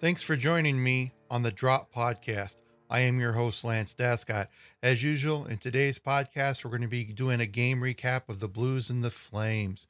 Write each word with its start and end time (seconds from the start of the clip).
Thanks 0.00 0.22
for 0.22 0.36
joining 0.36 0.80
me 0.80 1.12
on 1.28 1.42
the 1.42 1.50
Drop 1.50 1.92
Podcast. 1.92 2.54
I 2.88 3.00
am 3.00 3.18
your 3.18 3.32
host, 3.32 3.64
Lance 3.64 3.94
Dascott. 3.94 4.46
As 4.80 5.02
usual, 5.02 5.44
in 5.44 5.58
today's 5.58 5.98
podcast, 5.98 6.64
we're 6.64 6.70
going 6.70 6.82
to 6.82 6.86
be 6.86 7.02
doing 7.02 7.40
a 7.40 7.46
game 7.46 7.80
recap 7.80 8.28
of 8.28 8.38
the 8.38 8.46
Blues 8.46 8.90
and 8.90 9.02
the 9.02 9.10
Flames. 9.10 9.88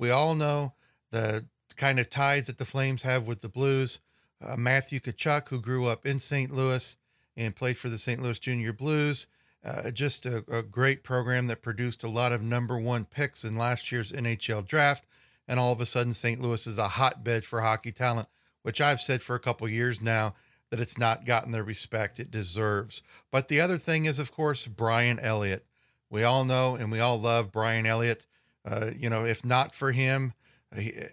We 0.00 0.10
all 0.10 0.34
know 0.34 0.74
the 1.12 1.44
kind 1.76 2.00
of 2.00 2.10
ties 2.10 2.48
that 2.48 2.58
the 2.58 2.64
Flames 2.64 3.02
have 3.02 3.28
with 3.28 3.40
the 3.40 3.48
Blues. 3.48 4.00
Uh, 4.44 4.56
Matthew 4.56 4.98
Tkachuk, 4.98 5.48
who 5.50 5.60
grew 5.60 5.86
up 5.86 6.04
in 6.04 6.18
St. 6.18 6.52
Louis 6.52 6.96
and 7.36 7.54
played 7.54 7.78
for 7.78 7.88
the 7.88 7.98
St. 7.98 8.20
Louis 8.20 8.40
Junior 8.40 8.72
Blues, 8.72 9.28
uh, 9.64 9.92
just 9.92 10.26
a, 10.26 10.44
a 10.50 10.64
great 10.64 11.04
program 11.04 11.46
that 11.46 11.62
produced 11.62 12.02
a 12.02 12.10
lot 12.10 12.32
of 12.32 12.42
number 12.42 12.80
one 12.80 13.04
picks 13.04 13.44
in 13.44 13.56
last 13.56 13.92
year's 13.92 14.10
NHL 14.10 14.66
draft. 14.66 15.06
And 15.46 15.60
all 15.60 15.70
of 15.70 15.80
a 15.80 15.86
sudden, 15.86 16.14
St. 16.14 16.40
Louis 16.40 16.66
is 16.66 16.78
a 16.78 16.88
hotbed 16.88 17.44
for 17.44 17.60
hockey 17.60 17.92
talent, 17.92 18.26
which 18.66 18.80
I've 18.80 19.00
said 19.00 19.22
for 19.22 19.36
a 19.36 19.38
couple 19.38 19.68
years 19.68 20.02
now 20.02 20.34
that 20.70 20.80
it's 20.80 20.98
not 20.98 21.24
gotten 21.24 21.52
the 21.52 21.62
respect 21.62 22.18
it 22.18 22.32
deserves. 22.32 23.00
But 23.30 23.46
the 23.46 23.60
other 23.60 23.76
thing 23.76 24.06
is, 24.06 24.18
of 24.18 24.32
course, 24.32 24.66
Brian 24.66 25.20
Elliott. 25.20 25.64
We 26.10 26.24
all 26.24 26.44
know 26.44 26.74
and 26.74 26.90
we 26.90 26.98
all 26.98 27.16
love 27.16 27.52
Brian 27.52 27.86
Elliott. 27.86 28.26
Uh, 28.68 28.90
you 28.98 29.08
know, 29.08 29.24
if 29.24 29.44
not 29.44 29.76
for 29.76 29.92
him, 29.92 30.32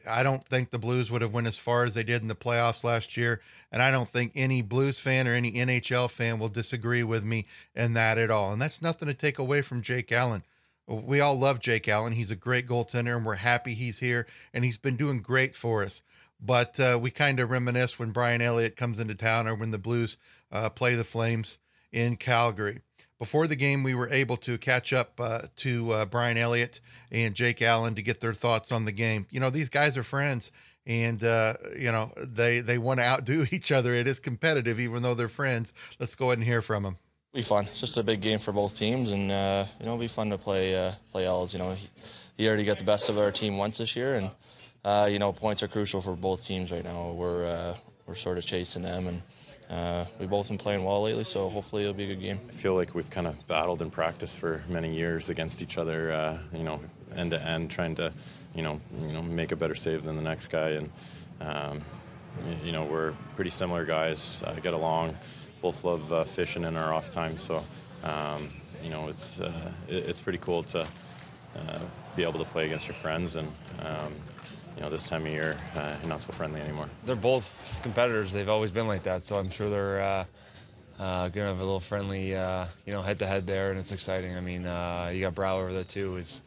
I 0.10 0.24
don't 0.24 0.44
think 0.44 0.72
the 0.72 0.80
Blues 0.80 1.12
would 1.12 1.22
have 1.22 1.32
went 1.32 1.46
as 1.46 1.60
far 1.60 1.84
as 1.84 1.94
they 1.94 2.04
did 2.04 2.24
in 2.24 2.28
the 2.28 2.34
playoffs 2.34 2.84
last 2.84 3.16
year. 3.18 3.40
And 3.72 3.84
I 3.84 3.92
don't 3.92 4.10
think 4.10 4.32
any 4.34 4.64
Blues 4.64 5.00
fan 5.00 5.28
or 5.28 5.36
any 5.36 5.52
NHL 5.52 6.10
fan 6.10 6.40
will 6.40 6.50
disagree 6.50 7.04
with 7.04 7.24
me 7.24 7.46
in 7.76 7.94
that 7.94 8.18
at 8.18 8.32
all. 8.32 8.52
And 8.52 8.60
that's 8.60 8.82
nothing 8.82 9.08
to 9.10 9.14
take 9.14 9.38
away 9.38 9.62
from 9.62 9.84
Jake 9.84 10.12
Allen. 10.12 10.42
We 10.88 11.20
all 11.22 11.38
love 11.38 11.60
Jake 11.60 11.88
Allen. 11.88 12.14
He's 12.14 12.32
a 12.32 12.36
great 12.36 12.68
goaltender, 12.68 13.16
and 13.16 13.24
we're 13.24 13.36
happy 13.36 13.76
he's 13.76 14.00
here, 14.00 14.26
and 14.56 14.66
he's 14.66 14.80
been 14.80 14.98
doing 14.98 15.22
great 15.22 15.56
for 15.56 15.84
us. 15.84 16.02
But 16.46 16.80
uh, 16.80 17.00
we 17.02 17.10
kind 17.10 17.40
of 17.40 17.52
reminisce 17.52 17.98
when 17.98 18.12
Brian 18.12 18.42
Elliott 18.42 18.76
comes 18.76 19.00
into 19.00 19.16
town 19.16 19.48
or 19.48 19.56
when 19.56 19.72
the 19.72 19.78
Blues 19.78 20.18
uh, 20.52 20.70
play 20.70 20.96
the 20.96 21.06
Flames 21.06 21.58
in 21.92 22.18
Calgary. 22.18 22.82
Before 23.18 23.48
the 23.48 23.56
game, 23.56 23.84
we 23.84 23.96
were 23.96 24.10
able 24.10 24.36
to 24.38 24.58
catch 24.58 24.92
up 24.92 25.14
uh, 25.20 25.44
to 25.58 25.92
uh, 25.94 26.06
Brian 26.06 26.36
Elliott 26.36 26.82
and 27.12 27.34
Jake 27.34 27.62
Allen 27.62 27.96
to 27.96 28.02
get 28.02 28.20
their 28.20 28.34
thoughts 28.34 28.72
on 28.72 28.84
the 28.84 28.92
game. 28.92 29.28
You 29.30 29.40
know, 29.40 29.50
these 29.50 29.70
guys 29.70 29.98
are 29.98 30.04
friends, 30.04 30.52
and 30.86 31.24
uh, 31.24 31.54
you 31.80 31.92
know 31.92 32.12
they 32.18 32.60
they 32.60 32.78
want 32.78 33.00
to 33.00 33.06
outdo 33.06 33.46
each 33.52 33.72
other. 33.72 33.94
It 33.94 34.08
is 34.08 34.20
competitive, 34.20 34.82
even 34.82 35.02
though 35.02 35.14
they're 35.14 35.30
friends. 35.30 35.72
Let's 36.00 36.16
go 36.16 36.26
ahead 36.26 36.40
and 36.40 36.48
hear 36.48 36.62
from 36.62 36.84
them. 36.84 36.98
Be 37.34 37.42
fun. 37.42 37.66
It's 37.66 37.80
just 37.80 37.98
a 37.98 38.04
big 38.04 38.20
game 38.20 38.40
for 38.40 38.52
both 38.52 38.78
teams, 38.78 39.12
and 39.12 39.32
uh, 39.32 39.66
you 39.80 39.86
know, 39.86 39.94
it'll 39.94 40.02
be 40.02 40.10
fun 40.10 40.30
to 40.32 40.38
play 40.38 40.94
play 41.14 41.26
Els. 41.26 41.54
You 41.54 41.60
know, 41.60 41.72
he, 41.72 41.88
he 42.36 42.48
already 42.48 42.66
got 42.66 42.80
the 42.80 42.84
best 42.84 43.08
of 43.08 43.18
our 43.18 43.32
team 43.32 43.58
once 43.58 43.78
this 43.78 43.96
year, 43.96 44.16
and 44.16 44.32
uh, 44.86 45.08
you 45.10 45.20
know, 45.20 45.32
points 45.32 45.64
are 45.64 45.68
crucial 45.68 46.02
for 46.02 46.16
both 46.16 46.46
teams 46.46 46.72
right 46.72 46.84
now. 46.84 47.12
We're 47.12 47.48
uh, 47.48 47.76
we're 48.06 48.16
sort 48.16 48.38
of 48.38 48.46
chasing 48.46 48.84
them, 48.84 49.08
and 49.08 49.22
uh, 49.70 50.06
we've 50.20 50.30
both 50.30 50.50
been 50.50 50.58
playing 50.58 50.84
well 50.84 51.02
lately. 51.02 51.24
So 51.24 51.48
hopefully 51.50 51.84
it'll 51.84 51.94
be 51.94 52.04
a 52.04 52.08
good 52.08 52.22
game. 52.22 52.40
I 52.50 52.52
feel 52.52 52.76
like 52.76 52.94
we've 52.94 53.10
kind 53.10 53.28
of 53.28 53.48
battled 53.48 53.82
in 53.82 53.90
practice 53.90 54.36
for 54.36 54.62
many 54.68 54.94
years 54.94 55.30
against 55.30 55.62
each 55.62 55.78
other. 55.78 56.12
Uh, 56.12 56.38
you 56.54 56.64
know, 56.64 56.82
end 57.16 57.32
to 57.32 57.42
end, 57.42 57.72
trying 57.72 57.96
to, 57.96 58.12
you 58.54 58.62
know, 58.62 58.82
you 59.08 59.14
know, 59.14 59.22
make 59.22 59.54
a 59.54 59.56
better 59.56 59.76
save 59.76 60.04
than 60.04 60.18
the 60.18 60.22
next 60.22 60.48
guy, 60.48 60.72
and 60.72 60.90
um, 61.40 61.82
you 62.64 62.74
know, 62.74 62.84
we're 62.84 63.14
pretty 63.36 63.52
similar 63.52 63.86
guys. 63.86 64.42
Uh, 64.46 64.54
get 64.56 64.74
along. 64.74 65.16
Both 65.62 65.86
love 65.86 66.12
uh, 66.12 66.26
fishing 66.26 66.66
in 66.66 66.76
our 66.76 66.94
off 66.94 67.10
time, 67.10 67.38
so 67.38 67.64
um, 68.04 68.50
you 68.84 68.90
know, 68.90 69.08
it's 69.08 69.40
it's 69.88 70.20
pretty 70.20 70.40
cool 70.40 70.64
to. 70.64 70.86
be 72.16 72.22
able 72.22 72.38
to 72.38 72.46
play 72.46 72.66
against 72.68 72.88
your 72.88 72.94
friends 72.94 73.38
and 73.38 73.48
um, 73.80 74.14
you 74.76 74.82
know, 74.82 74.90
this 74.90 75.06
time 75.06 75.26
of 75.26 75.32
year, 75.32 75.58
uh, 75.76 75.96
not 76.06 76.22
so 76.22 76.32
friendly 76.32 76.62
anymore. 76.62 76.90
They're 77.06 77.16
both 77.16 77.80
competitors. 77.84 78.32
They've 78.32 78.50
always 78.50 78.72
been 78.72 78.88
like 78.88 79.04
that. 79.04 79.24
So 79.24 79.38
I'm 79.38 79.50
sure 79.50 79.70
they're 79.70 80.02
uh, 80.02 80.26
uh, 81.00 81.30
going 81.30 81.46
to 81.46 81.48
have 81.48 81.60
a 81.60 81.64
little 81.64 81.80
friendly, 81.80 82.36
uh, 82.36 82.66
you 82.86 82.94
know, 82.94 83.02
head 83.02 83.20
to 83.20 83.28
head 83.28 83.48
there, 83.48 83.72
and 83.72 83.80
it's 83.80 83.92
exciting. 83.92 84.36
I 84.36 84.42
mean, 84.42 84.66
uh, 84.66 85.12
you 85.14 85.22
got 85.22 85.36
Brow 85.36 85.60
over 85.60 85.74
there 85.74 85.84
too. 85.84 86.18
It's 86.18 86.42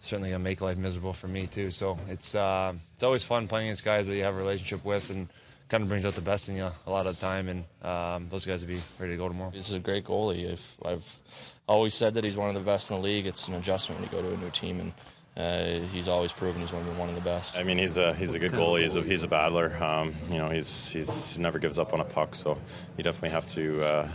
certainly 0.00 0.30
going 0.30 0.40
to 0.40 0.44
make 0.44 0.60
life 0.60 0.78
miserable 0.78 1.12
for 1.12 1.28
me 1.28 1.46
too. 1.46 1.70
So 1.70 1.98
it's 2.08 2.34
uh, 2.34 2.74
it's 2.94 3.02
always 3.02 3.24
fun 3.24 3.48
playing 3.48 3.68
against 3.68 3.84
guys 3.84 4.06
that 4.06 4.14
you 4.14 4.22
have 4.22 4.34
a 4.34 4.38
relationship 4.38 4.84
with, 4.84 5.10
and 5.10 5.28
kind 5.68 5.82
of 5.82 5.88
brings 5.88 6.06
out 6.06 6.14
the 6.14 6.20
best 6.20 6.48
in 6.48 6.56
you 6.56 6.68
a 6.86 6.90
lot 6.90 7.06
of 7.06 7.18
the 7.18 7.20
time. 7.20 7.48
And 7.48 7.64
um, 7.82 8.28
those 8.28 8.46
guys 8.46 8.62
will 8.62 8.68
be 8.68 8.80
ready 8.98 9.12
to 9.12 9.16
go 9.16 9.28
tomorrow. 9.28 9.50
This 9.50 9.68
is 9.68 9.74
a 9.74 9.80
great 9.80 10.04
goalie. 10.04 10.52
I've, 10.52 10.76
I've 10.84 11.18
always 11.66 11.94
said 11.94 12.14
that 12.14 12.24
he's 12.24 12.36
one 12.36 12.48
of 12.48 12.54
the 12.54 12.60
best 12.60 12.90
in 12.90 12.96
the 12.96 13.02
league. 13.02 13.26
It's 13.26 13.48
an 13.48 13.54
adjustment 13.54 14.00
when 14.00 14.08
you 14.08 14.16
go 14.16 14.22
to 14.22 14.34
a 14.34 14.44
new 14.44 14.50
team 14.50 14.80
and 14.80 14.92
uh, 15.36 15.80
he's 15.92 16.08
always 16.08 16.32
proven 16.32 16.62
he's 16.62 16.72
one 16.72 16.82
of, 16.82 16.88
the, 16.88 16.94
one 16.94 17.08
of 17.10 17.14
the 17.14 17.20
best. 17.20 17.58
I 17.58 17.62
mean, 17.62 17.76
he's 17.76 17.98
a 17.98 18.14
he's 18.14 18.32
a 18.34 18.38
good 18.38 18.52
goalie. 18.52 18.82
He's 18.82 18.96
a, 18.96 19.02
he's 19.02 19.22
a 19.22 19.28
battler. 19.28 19.76
Um, 19.82 20.14
you 20.30 20.38
know, 20.38 20.48
he's 20.48 20.88
he's 20.88 21.38
never 21.38 21.58
gives 21.58 21.78
up 21.78 21.92
on 21.92 22.00
a 22.00 22.04
puck. 22.04 22.34
So 22.34 22.58
you 22.96 23.04
definitely 23.04 23.30
have 23.30 23.46
to 23.48 23.84
uh, 23.84 24.08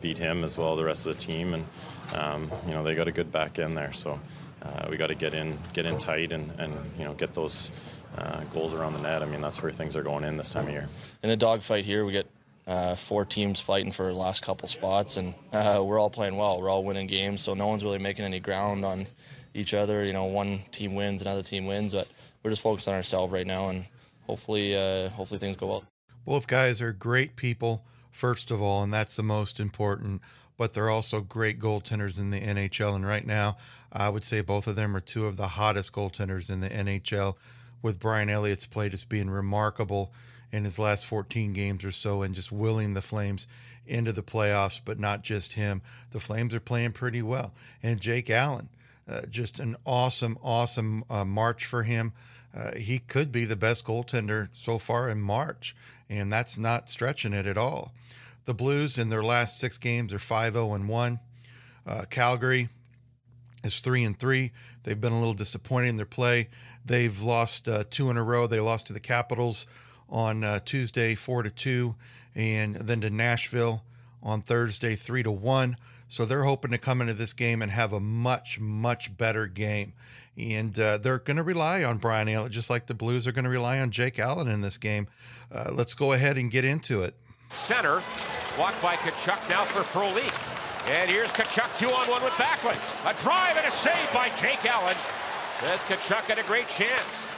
beat 0.00 0.18
him 0.18 0.44
as 0.44 0.56
well 0.56 0.76
the 0.76 0.84
rest 0.84 1.06
of 1.06 1.16
the 1.16 1.20
team. 1.20 1.54
And 1.54 1.66
um, 2.14 2.50
you 2.64 2.72
know, 2.72 2.84
they 2.84 2.94
got 2.94 3.08
a 3.08 3.12
good 3.12 3.32
back 3.32 3.58
end 3.58 3.76
there. 3.76 3.92
So 3.92 4.20
uh, 4.62 4.86
we 4.88 4.96
got 4.96 5.08
to 5.08 5.16
get 5.16 5.34
in 5.34 5.58
get 5.72 5.84
in 5.84 5.98
tight 5.98 6.30
and 6.30 6.52
and 6.58 6.72
you 6.96 7.04
know 7.04 7.14
get 7.14 7.34
those 7.34 7.72
uh, 8.16 8.44
goals 8.44 8.72
around 8.72 8.94
the 8.94 9.00
net. 9.00 9.22
I 9.22 9.26
mean, 9.26 9.40
that's 9.40 9.60
where 9.60 9.72
things 9.72 9.96
are 9.96 10.02
going 10.04 10.22
in 10.22 10.36
this 10.36 10.50
time 10.50 10.66
of 10.68 10.72
year. 10.72 10.88
In 11.24 11.30
a 11.30 11.36
dogfight 11.36 11.84
here, 11.86 12.04
we 12.04 12.12
get 12.12 12.26
uh, 12.68 12.94
four 12.94 13.24
teams 13.24 13.58
fighting 13.58 13.90
for 13.90 14.06
the 14.06 14.18
last 14.18 14.42
couple 14.42 14.68
spots, 14.68 15.16
and 15.16 15.34
uh, 15.52 15.82
we're 15.84 15.98
all 15.98 16.10
playing 16.10 16.36
well. 16.36 16.60
We're 16.60 16.70
all 16.70 16.84
winning 16.84 17.08
games, 17.08 17.40
so 17.40 17.54
no 17.54 17.66
one's 17.66 17.82
really 17.82 17.98
making 17.98 18.24
any 18.24 18.38
ground 18.40 18.84
on 18.84 19.08
each 19.58 19.74
other. 19.74 20.04
You 20.04 20.12
know, 20.12 20.24
one 20.24 20.60
team 20.72 20.94
wins, 20.94 21.22
another 21.22 21.42
team 21.42 21.66
wins, 21.66 21.92
but 21.92 22.08
we're 22.42 22.50
just 22.50 22.62
focused 22.62 22.88
on 22.88 22.94
ourselves 22.94 23.32
right 23.32 23.46
now, 23.46 23.68
and 23.68 23.86
hopefully, 24.26 24.76
uh, 24.76 25.08
hopefully 25.10 25.38
things 25.38 25.56
go 25.56 25.66
well. 25.66 25.84
Both 26.24 26.46
guys 26.46 26.80
are 26.80 26.92
great 26.92 27.36
people, 27.36 27.84
first 28.10 28.50
of 28.50 28.62
all, 28.62 28.82
and 28.82 28.92
that's 28.92 29.16
the 29.16 29.22
most 29.22 29.60
important. 29.60 30.22
But 30.56 30.74
they're 30.74 30.90
also 30.90 31.20
great 31.20 31.60
goaltenders 31.60 32.18
in 32.18 32.30
the 32.30 32.40
NHL, 32.40 32.94
and 32.94 33.06
right 33.06 33.24
now, 33.24 33.56
I 33.92 34.08
would 34.08 34.24
say 34.24 34.40
both 34.40 34.66
of 34.66 34.76
them 34.76 34.96
are 34.96 35.00
two 35.00 35.26
of 35.26 35.36
the 35.36 35.48
hottest 35.48 35.92
goaltenders 35.92 36.50
in 36.50 36.60
the 36.60 36.68
NHL. 36.68 37.36
With 37.80 38.00
Brian 38.00 38.28
Elliott's 38.28 38.66
play 38.66 38.88
just 38.88 39.08
being 39.08 39.30
remarkable 39.30 40.12
in 40.50 40.64
his 40.64 40.80
last 40.80 41.06
14 41.06 41.52
games 41.52 41.84
or 41.84 41.92
so, 41.92 42.22
and 42.22 42.34
just 42.34 42.50
willing 42.50 42.94
the 42.94 43.00
Flames 43.00 43.46
into 43.86 44.12
the 44.12 44.22
playoffs, 44.22 44.80
but 44.84 44.98
not 44.98 45.22
just 45.22 45.52
him. 45.52 45.80
The 46.10 46.20
Flames 46.20 46.54
are 46.54 46.60
playing 46.60 46.92
pretty 46.92 47.22
well, 47.22 47.54
and 47.82 48.00
Jake 48.00 48.28
Allen 48.28 48.68
uh, 49.08 49.22
just 49.30 49.58
an 49.58 49.76
awesome, 49.86 50.38
awesome 50.42 51.04
uh, 51.08 51.24
March 51.24 51.64
for 51.64 51.82
him. 51.82 52.12
Uh, 52.54 52.76
he 52.76 52.98
could 52.98 53.32
be 53.32 53.44
the 53.44 53.56
best 53.56 53.84
goaltender 53.84 54.48
so 54.52 54.78
far 54.78 55.08
in 55.08 55.20
March, 55.20 55.74
and 56.08 56.32
that's 56.32 56.58
not 56.58 56.90
stretching 56.90 57.32
it 57.32 57.46
at 57.46 57.56
all. 57.56 57.92
The 58.44 58.54
Blues 58.54 58.98
in 58.98 59.10
their 59.10 59.22
last 59.22 59.58
six 59.58 59.78
games 59.78 60.12
are 60.12 60.18
5 60.18 60.54
0 60.54 60.74
and 60.74 60.88
1. 60.88 61.20
Uh, 61.86 62.04
Calgary 62.10 62.68
is 63.64 63.80
3 63.80 64.04
and 64.04 64.18
3. 64.18 64.50
They've 64.82 65.00
been 65.00 65.12
a 65.12 65.18
little 65.18 65.34
disappointed 65.34 65.88
in 65.88 65.96
their 65.96 66.06
play. 66.06 66.48
They've 66.84 67.20
lost 67.20 67.68
uh, 67.68 67.84
two 67.90 68.08
in 68.10 68.16
a 68.16 68.22
row. 68.22 68.46
They 68.46 68.60
lost 68.60 68.86
to 68.86 68.92
the 68.92 69.00
Capitals 69.00 69.66
on 70.08 70.62
Tuesday 70.64 71.14
4 71.14 71.42
to 71.42 71.50
2, 71.50 71.94
and 72.34 72.76
then 72.76 73.02
to 73.02 73.10
Nashville 73.10 73.84
on 74.22 74.40
Thursday 74.40 74.94
3 74.94 75.22
to 75.24 75.30
1. 75.30 75.76
So 76.08 76.24
they're 76.24 76.44
hoping 76.44 76.70
to 76.70 76.78
come 76.78 77.00
into 77.00 77.14
this 77.14 77.34
game 77.34 77.60
and 77.60 77.70
have 77.70 77.92
a 77.92 78.00
much, 78.00 78.58
much 78.58 79.16
better 79.16 79.46
game. 79.46 79.92
And 80.38 80.78
uh, 80.78 80.96
they're 80.98 81.18
going 81.18 81.36
to 81.36 81.42
rely 81.42 81.84
on 81.84 81.98
Brian 81.98 82.28
Elliott, 82.28 82.52
just 82.52 82.70
like 82.70 82.86
the 82.86 82.94
Blues 82.94 83.26
are 83.26 83.32
going 83.32 83.44
to 83.44 83.50
rely 83.50 83.78
on 83.80 83.90
Jake 83.90 84.18
Allen 84.18 84.48
in 84.48 84.62
this 84.62 84.78
game. 84.78 85.08
Uh, 85.52 85.70
let's 85.72 85.94
go 85.94 86.12
ahead 86.12 86.38
and 86.38 86.50
get 86.50 86.64
into 86.64 87.02
it. 87.02 87.14
Center, 87.50 88.02
walk 88.58 88.74
by 88.80 88.96
Tkachuk 88.96 89.48
now 89.50 89.64
for 89.64 89.82
Frolik. 89.82 90.32
And 90.90 91.10
here's 91.10 91.30
Tkachuk 91.32 91.78
two 91.78 91.90
on 91.90 92.08
one 92.08 92.22
with 92.22 92.32
Backlund. 92.34 92.80
A 93.04 93.12
drive 93.22 93.56
and 93.56 93.66
a 93.66 93.70
save 93.70 94.12
by 94.14 94.30
Jake 94.40 94.64
Allen. 94.64 94.96
As 95.64 95.82
Tkachuk 95.82 96.24
had 96.24 96.38
a 96.38 96.44
great 96.44 96.68
chance. 96.68 97.28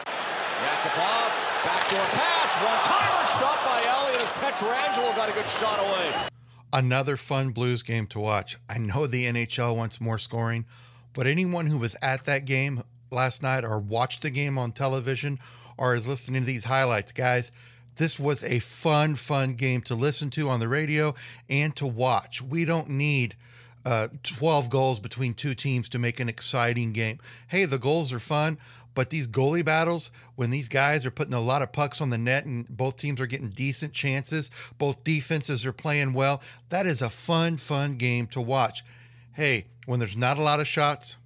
Yakupov, 0.60 1.30
backdoor 1.64 2.06
pass, 2.14 2.54
one 2.62 2.80
timer 2.84 3.26
stopped 3.26 3.64
by 3.64 3.80
Elliott 3.88 4.22
as 4.22 4.28
Pietrangelo 4.38 5.16
got 5.16 5.28
a 5.30 5.32
good 5.32 5.46
shot 5.46 5.78
away 5.80 6.29
another 6.72 7.16
fun 7.16 7.50
Blues 7.50 7.82
game 7.82 8.06
to 8.08 8.20
watch. 8.20 8.56
I 8.68 8.78
know 8.78 9.06
the 9.06 9.26
NHL 9.26 9.76
wants 9.76 10.00
more 10.00 10.18
scoring, 10.18 10.66
but 11.12 11.26
anyone 11.26 11.66
who 11.66 11.78
was 11.78 11.96
at 12.02 12.24
that 12.24 12.44
game 12.44 12.82
last 13.10 13.42
night 13.42 13.64
or 13.64 13.78
watched 13.78 14.22
the 14.22 14.30
game 14.30 14.58
on 14.58 14.72
television 14.72 15.38
or 15.76 15.94
is 15.94 16.06
listening 16.06 16.42
to 16.42 16.46
these 16.46 16.64
highlights, 16.64 17.12
guys, 17.12 17.50
this 17.96 18.18
was 18.18 18.44
a 18.44 18.60
fun, 18.60 19.14
fun 19.14 19.54
game 19.54 19.80
to 19.82 19.94
listen 19.94 20.30
to 20.30 20.48
on 20.48 20.60
the 20.60 20.68
radio 20.68 21.14
and 21.48 21.74
to 21.76 21.86
watch. 21.86 22.40
We 22.40 22.64
don't 22.64 22.88
need 22.88 23.36
uh, 23.84 24.08
12 24.22 24.70
goals 24.70 25.00
between 25.00 25.34
two 25.34 25.54
teams 25.54 25.88
to 25.88 25.98
make 25.98 26.20
an 26.20 26.28
exciting 26.28 26.92
game. 26.92 27.18
Hey, 27.48 27.64
the 27.64 27.78
goals 27.78 28.12
are 28.12 28.20
fun, 28.20 28.58
but 28.94 29.10
these 29.10 29.28
goalie 29.28 29.64
battles, 29.64 30.10
when 30.36 30.50
these 30.50 30.68
guys 30.68 31.06
are 31.06 31.10
putting 31.10 31.34
a 31.34 31.40
lot 31.40 31.62
of 31.62 31.72
pucks 31.72 32.00
on 32.00 32.10
the 32.10 32.18
net 32.18 32.44
and 32.44 32.68
both 32.68 32.96
teams 32.96 33.20
are 33.20 33.26
getting 33.26 33.50
decent 33.50 33.92
chances, 33.92 34.50
both 34.78 35.04
defenses 35.04 35.64
are 35.64 35.72
playing 35.72 36.12
well, 36.12 36.42
that 36.68 36.86
is 36.86 37.02
a 37.02 37.10
fun, 37.10 37.56
fun 37.56 37.96
game 37.96 38.26
to 38.28 38.40
watch. 38.40 38.84
Hey, 39.32 39.66
when 39.86 40.00
there's 40.00 40.16
not 40.16 40.38
a 40.38 40.42
lot 40.42 40.60
of 40.60 40.66
shots 40.66 41.16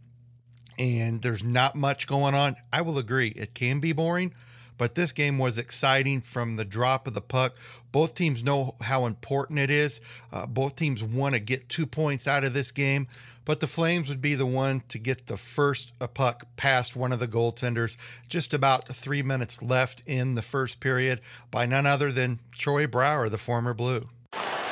and 0.79 1.23
there's 1.23 1.43
not 1.43 1.75
much 1.75 2.07
going 2.07 2.35
on, 2.35 2.57
I 2.73 2.83
will 2.83 2.99
agree, 2.99 3.29
it 3.29 3.55
can 3.55 3.81
be 3.81 3.93
boring. 3.93 4.35
But 4.79 4.95
this 4.95 5.13
game 5.13 5.39
was 5.39 5.59
exciting 5.59 6.21
from 6.21 6.57
the 6.57 6.65
drop 6.65 7.07
of 7.07 7.15
the 7.15 7.21
puck. 7.21 7.57
Both 7.93 8.15
teams 8.15 8.43
know 8.43 8.75
how 8.81 9.07
important 9.07 9.59
it 9.59 9.71
is. 9.71 10.01
Uh, 10.33 10.47
both 10.47 10.77
teams 10.77 11.03
want 11.03 11.35
to 11.35 11.41
get 11.41 11.69
two 11.69 11.87
points 11.87 12.27
out 12.27 12.45
of 12.45 12.53
this 12.53 12.71
game, 12.73 13.07
but 13.45 13.61
the 13.61 13.67
Flames 13.67 14.09
would 14.09 14.21
be 14.21 14.35
the 14.35 14.47
one 14.47 14.83
to 14.89 14.99
get 14.99 15.27
the 15.27 15.37
first 15.37 15.93
uh, 16.01 16.07
puck 16.07 16.47
past 16.57 16.97
one 16.97 17.13
of 17.13 17.21
the 17.21 17.29
goaltenders. 17.29 17.97
Just 18.29 18.53
about 18.53 18.89
three 18.89 19.23
minutes 19.23 19.63
left 19.63 20.03
in 20.07 20.35
the 20.35 20.43
first 20.43 20.81
period 20.81 21.21
by 21.51 21.67
none 21.67 21.87
other 21.87 22.11
than 22.11 22.41
Troy 22.53 22.87
Brouwer, 22.87 23.29
the 23.29 23.39
former 23.39 23.75
Blue. 23.75 24.09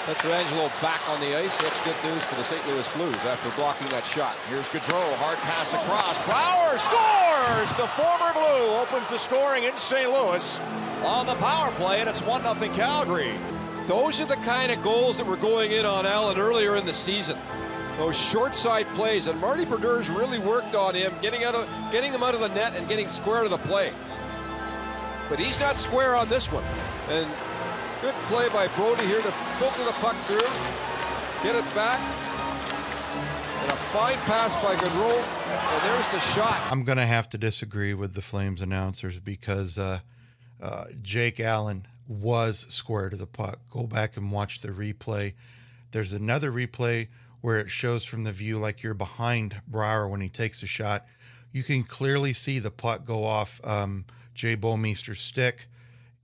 Pietrangelo 0.04 0.66
back 0.82 0.98
on 1.10 1.20
the 1.20 1.36
ice. 1.38 1.56
That's 1.62 1.78
good 1.84 1.94
news 2.10 2.24
for 2.24 2.34
the 2.34 2.42
St. 2.42 2.66
Louis 2.66 2.88
Blues 2.96 3.14
after 3.24 3.50
blocking 3.50 3.86
that 3.90 4.04
shot. 4.04 4.34
Here's 4.48 4.68
Gaudreau. 4.68 5.14
Hard 5.18 5.38
pass 5.38 5.74
across. 5.74 6.18
Brouwer 6.26 6.76
scores! 6.76 7.21
The 7.42 7.88
former 7.88 8.32
Blue 8.32 8.76
opens 8.80 9.10
the 9.10 9.18
scoring 9.18 9.64
in 9.64 9.76
St. 9.76 10.08
Louis 10.08 10.60
on 11.04 11.26
the 11.26 11.34
power 11.34 11.70
play, 11.72 12.00
and 12.00 12.08
it's 12.08 12.22
1 12.22 12.42
0 12.42 12.74
Calgary. 12.74 13.34
Those 13.86 14.20
are 14.20 14.26
the 14.26 14.36
kind 14.36 14.70
of 14.70 14.82
goals 14.82 15.18
that 15.18 15.26
were 15.26 15.36
going 15.36 15.72
in 15.72 15.84
on 15.84 16.06
Allen 16.06 16.38
earlier 16.38 16.76
in 16.76 16.86
the 16.86 16.92
season. 16.92 17.36
Those 17.98 18.18
short 18.18 18.54
side 18.54 18.86
plays, 18.94 19.26
and 19.26 19.40
Marty 19.40 19.64
Brodeurs 19.64 20.08
really 20.08 20.38
worked 20.38 20.74
on 20.74 20.94
him, 20.94 21.12
getting 21.20 21.44
out 21.44 21.54
of 21.54 21.68
getting 21.90 22.12
them 22.12 22.22
out 22.22 22.34
of 22.34 22.40
the 22.40 22.48
net 22.48 22.76
and 22.76 22.88
getting 22.88 23.08
square 23.08 23.42
to 23.42 23.48
the 23.48 23.58
play. 23.58 23.92
But 25.28 25.38
he's 25.38 25.58
not 25.58 25.76
square 25.76 26.14
on 26.14 26.28
this 26.28 26.52
one. 26.52 26.64
And 27.10 27.28
Good 28.02 28.14
play 28.26 28.48
by 28.48 28.66
Brodie 28.74 29.06
here 29.06 29.22
to 29.22 29.30
filter 29.62 29.84
the 29.84 29.94
puck 30.02 30.16
through, 30.26 30.42
get 31.44 31.54
it 31.54 31.62
back, 31.72 32.00
fine 33.92 34.16
pass 34.20 34.56
by 34.62 34.72
and 34.72 35.92
there's 35.92 36.08
the 36.08 36.18
shot. 36.18 36.58
I'm 36.72 36.82
going 36.82 36.96
to 36.96 37.04
have 37.04 37.28
to 37.28 37.36
disagree 37.36 37.92
with 37.92 38.14
the 38.14 38.22
Flames 38.22 38.62
announcers 38.62 39.20
because 39.20 39.76
uh, 39.76 40.00
uh, 40.62 40.84
Jake 41.02 41.38
Allen 41.38 41.86
was 42.08 42.60
square 42.70 43.10
to 43.10 43.16
the 43.16 43.26
puck. 43.26 43.58
Go 43.68 43.86
back 43.86 44.16
and 44.16 44.32
watch 44.32 44.62
the 44.62 44.68
replay. 44.68 45.34
There's 45.90 46.14
another 46.14 46.50
replay 46.50 47.08
where 47.42 47.58
it 47.58 47.70
shows 47.70 48.06
from 48.06 48.24
the 48.24 48.32
view 48.32 48.58
like 48.58 48.82
you're 48.82 48.94
behind 48.94 49.60
Brouwer 49.68 50.08
when 50.08 50.22
he 50.22 50.30
takes 50.30 50.62
a 50.62 50.66
shot. 50.66 51.04
You 51.52 51.62
can 51.62 51.84
clearly 51.84 52.32
see 52.32 52.60
the 52.60 52.70
puck 52.70 53.04
go 53.04 53.24
off 53.24 53.60
um, 53.62 54.06
Jay 54.32 54.56
Bouwmeester's 54.56 55.20
stick 55.20 55.66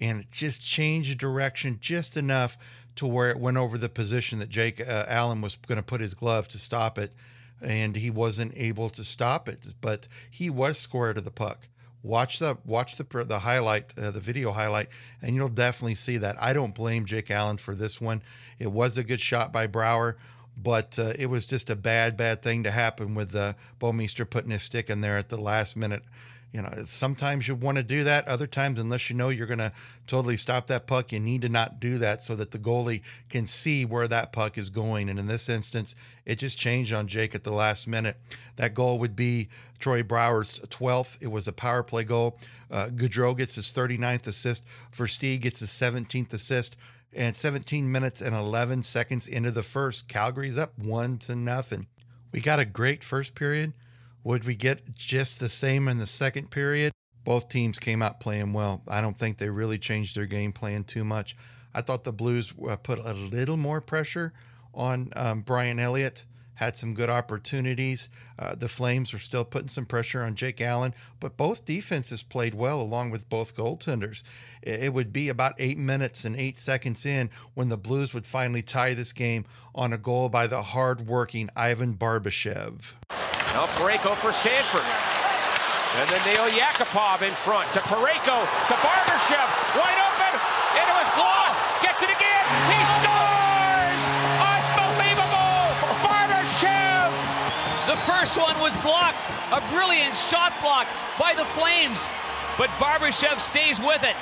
and 0.01 0.21
it 0.21 0.33
just 0.33 0.63
changed 0.63 1.19
direction 1.19 1.77
just 1.83 2.17
enough 2.17 2.57
to 2.95 3.07
where 3.07 3.29
it 3.29 3.39
went 3.39 3.59
over 3.59 3.77
the 3.77 3.91
position 3.91 4.39
that 4.39 4.49
Jake 4.49 4.81
uh, 4.81 5.05
Allen 5.07 5.43
was 5.43 5.57
going 5.57 5.77
to 5.77 5.83
put 5.83 6.01
his 6.01 6.15
glove 6.15 6.49
to 6.49 6.59
stop 6.59 6.97
it, 6.97 7.13
and 7.61 7.97
he 7.97 8.11
wasn't 8.11 8.53
able 8.57 8.89
to 8.91 9.05
stop 9.05 9.49
it. 9.49 9.75
But 9.81 10.09
he 10.31 10.51
was 10.51 10.79
square 10.79 11.13
to 11.13 11.21
the 11.21 11.31
puck. 11.31 11.69
Watch 12.03 12.39
the 12.39 12.59
watch 12.65 12.97
the 12.97 13.05
the 13.25 13.41
highlight, 13.41 13.99
uh, 13.99 14.13
the 14.13 14.21
video 14.21 14.53
highlight, 14.53 14.89
and 15.21 15.35
you'll 15.35 15.49
definitely 15.49 15.97
see 15.97 16.17
that. 16.19 16.41
I 16.41 16.53
don't 16.53 16.75
blame 16.75 17.05
Jake 17.05 17.31
Allen 17.31 17.59
for 17.59 17.75
this 17.75 18.01
one. 18.01 18.23
It 18.59 18.71
was 18.71 18.97
a 18.97 19.05
good 19.05 19.21
shot 19.21 19.53
by 19.53 19.67
Brouwer, 19.67 20.17
but 20.57 20.97
uh, 20.99 21.13
it 21.19 21.27
was 21.27 21.45
just 21.45 21.71
a 21.71 21.77
bad, 21.77 22.17
bad 22.17 22.41
thing 22.41 22.63
to 22.63 22.71
happen 22.71 23.15
with 23.15 23.35
uh, 23.35 23.55
Bouwmeester 23.81 24.29
putting 24.29 24.53
his 24.53 24.63
stick 24.63 24.89
in 24.89 25.01
there 25.01 25.17
at 25.19 25.29
the 25.29 25.41
last 25.41 25.77
minute 25.77 26.05
you 26.53 26.63
know, 26.63 26.73
sometimes 26.85 27.47
you 27.47 27.55
want 27.55 27.77
to 27.77 27.85
do 27.85 28.05
that. 28.05 28.27
Other 28.27 28.47
times, 28.47 28.81
unless 28.81 29.11
you 29.11 29.17
know 29.17 29.29
you're 29.29 29.47
going 29.47 29.59
to 29.59 29.73
totally 30.07 30.39
stop 30.39 30.67
that 30.69 30.87
puck, 30.87 31.13
you 31.13 31.21
need 31.21 31.43
to 31.43 31.49
not 31.49 31.79
do 31.79 31.99
that 31.99 32.23
so 32.23 32.35
that 32.37 32.53
the 32.53 32.59
goalie 32.59 33.03
can 33.29 33.47
see 33.47 33.85
where 33.85 34.09
that 34.09 34.33
puck 34.33 34.57
is 34.57 34.71
going. 34.71 35.11
And 35.11 35.19
in 35.19 35.27
this 35.27 35.49
instance, 35.51 35.95
it 36.25 36.37
just 36.37 36.59
changed 36.59 36.93
on 36.93 37.07
Jake 37.07 37.35
at 37.35 37.45
the 37.45 37.53
last 37.53 37.87
minute. 37.87 38.17
That 38.57 38.73
goal 38.73 38.99
would 38.99 39.15
be 39.15 39.49
Troy 39.79 40.03
Brouwer's 40.03 40.59
12th. 40.61 41.19
It 41.21 41.31
was 41.31 41.47
a 41.47 41.53
power 41.53 41.83
play 41.83 42.05
goal. 42.05 42.39
Uh, 42.71 42.87
Gaudreau 42.87 43.37
gets 43.37 43.55
his 43.55 43.67
39th 43.67 44.27
assist. 44.27 44.65
Versteeg 44.91 45.43
gets 45.43 45.61
his 45.61 45.71
17th 45.71 46.33
assist. 46.33 46.77
And 47.13 47.37
17 47.37 47.91
minutes 47.91 48.23
and 48.23 48.35
11 48.35 48.85
seconds 48.85 49.27
into 49.27 49.51
the 49.51 49.63
first, 49.63 50.09
Calgary's 50.09 50.59
up 50.59 50.79
one 50.79 51.19
to 51.19 51.35
nothing. 51.35 51.87
We 52.33 52.41
got 52.41 52.59
a 52.59 52.65
great 52.65 53.03
first 53.03 53.35
period. 53.35 53.73
Would 54.29 54.45
we 54.45 54.57
get 54.57 54.95
just 54.95 55.41
the 55.41 55.49
same 55.49 55.89
in 55.89 55.97
the 55.97 56.07
second 56.07 56.51
period? 56.51 56.93
Both 57.25 57.49
teams 57.49 57.79
came 57.79 58.03
out 58.03 58.21
playing 58.21 58.53
well. 58.53 58.83
I 58.87 59.01
don't 59.01 59.17
think 59.17 59.39
they 59.39 59.49
really 59.49 59.79
changed 59.79 60.15
their 60.15 60.27
game 60.27 60.53
plan 60.53 60.85
too 60.85 61.03
much. 61.03 61.35
I 61.73 61.81
thought 61.81 62.05
the 62.05 62.13
Blues 62.13 62.53
uh, 62.69 62.77
put 62.77 62.99
a 62.99 63.15
little 63.15 63.57
more 63.57 63.81
pressure 63.81 64.35
on 64.75 65.15
um, 65.17 65.41
Brian 65.41 65.79
Elliott, 65.79 66.27
had 66.57 66.77
some 66.77 66.93
good 66.93 67.09
opportunities. 67.09 68.11
Uh, 68.39 68.55
the 68.55 68.69
Flames 68.69 69.15
are 69.15 69.19
still 69.19 69.47
putting 69.47 69.71
some 69.71 69.87
pressure 69.87 70.23
on 70.23 70.35
Jake 70.35 70.61
Allen, 70.61 70.93
but 71.21 71.39
both 71.39 71.65
defenses 71.65 72.23
played 72.23 72.55
well 72.55 72.83
along 72.83 73.11
with 73.11 73.31
both 73.31 73.57
goaltenders. 73.57 74.25
It 74.63 74.93
would 74.93 75.11
be 75.11 75.31
about 75.31 75.55
eight 75.57 75.79
minutes 75.79 76.27
and 76.27 76.37
eight 76.37 76.59
seconds 76.59 77.07
in 77.07 77.31
when 77.55 77.71
the 77.71 77.79
Blues 77.79 78.13
would 78.13 78.27
finally 78.27 78.61
tie 78.61 78.93
this 78.93 79.15
game 79.15 79.47
on 79.75 79.95
a 79.95 79.99
goal 79.99 80.29
by 80.29 80.49
the 80.49 80.61
hard-working 80.61 81.49
Ivan 81.57 81.95
Barbashev. 81.95 82.93
Now 83.55 83.67
Parayko 83.81 84.15
for 84.15 84.33
Sanford. 84.33 84.85
And 85.99 86.07
then 86.13 86.21
Nail 86.29 86.49
Yakupov 86.53 87.23
in 87.23 87.33
front 87.33 87.67
to 87.73 87.81
Parayko 87.81 88.39
to 88.45 88.75
Barbashev. 88.85 89.49
Wide 89.73 90.01
open. 90.05 90.33
And 90.77 90.85
it 90.85 90.97
was 90.97 91.09
blocked. 91.17 91.59
Gets 91.83 92.03
it 92.05 92.13
again. 92.13 92.45
He 92.69 92.81
scores! 93.01 94.03
Unbelievable! 94.45 95.65
Barbashev! 96.05 97.09
The 97.89 97.97
first 98.05 98.37
one 98.37 98.55
was 98.61 98.77
blocked. 98.85 99.25
A 99.51 99.65
brilliant 99.73 100.15
shot 100.15 100.53
block 100.61 100.87
by 101.19 101.33
the 101.35 101.45
Flames. 101.57 102.11
But 102.59 102.69
Barbashev 102.77 103.41
stays 103.41 103.81
with 103.81 104.05
it. 104.05 104.15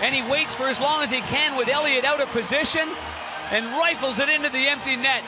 And 0.00 0.14
he 0.14 0.22
waits 0.30 0.54
for 0.54 0.68
as 0.68 0.80
long 0.80 1.02
as 1.02 1.10
he 1.10 1.20
can 1.22 1.56
with 1.56 1.68
Elliott 1.68 2.04
out 2.04 2.20
of 2.20 2.28
position 2.30 2.88
and 3.50 3.66
rifles 3.76 4.18
it 4.18 4.28
into 4.28 4.48
the 4.48 4.66
empty 4.68 4.96
net. 4.96 5.22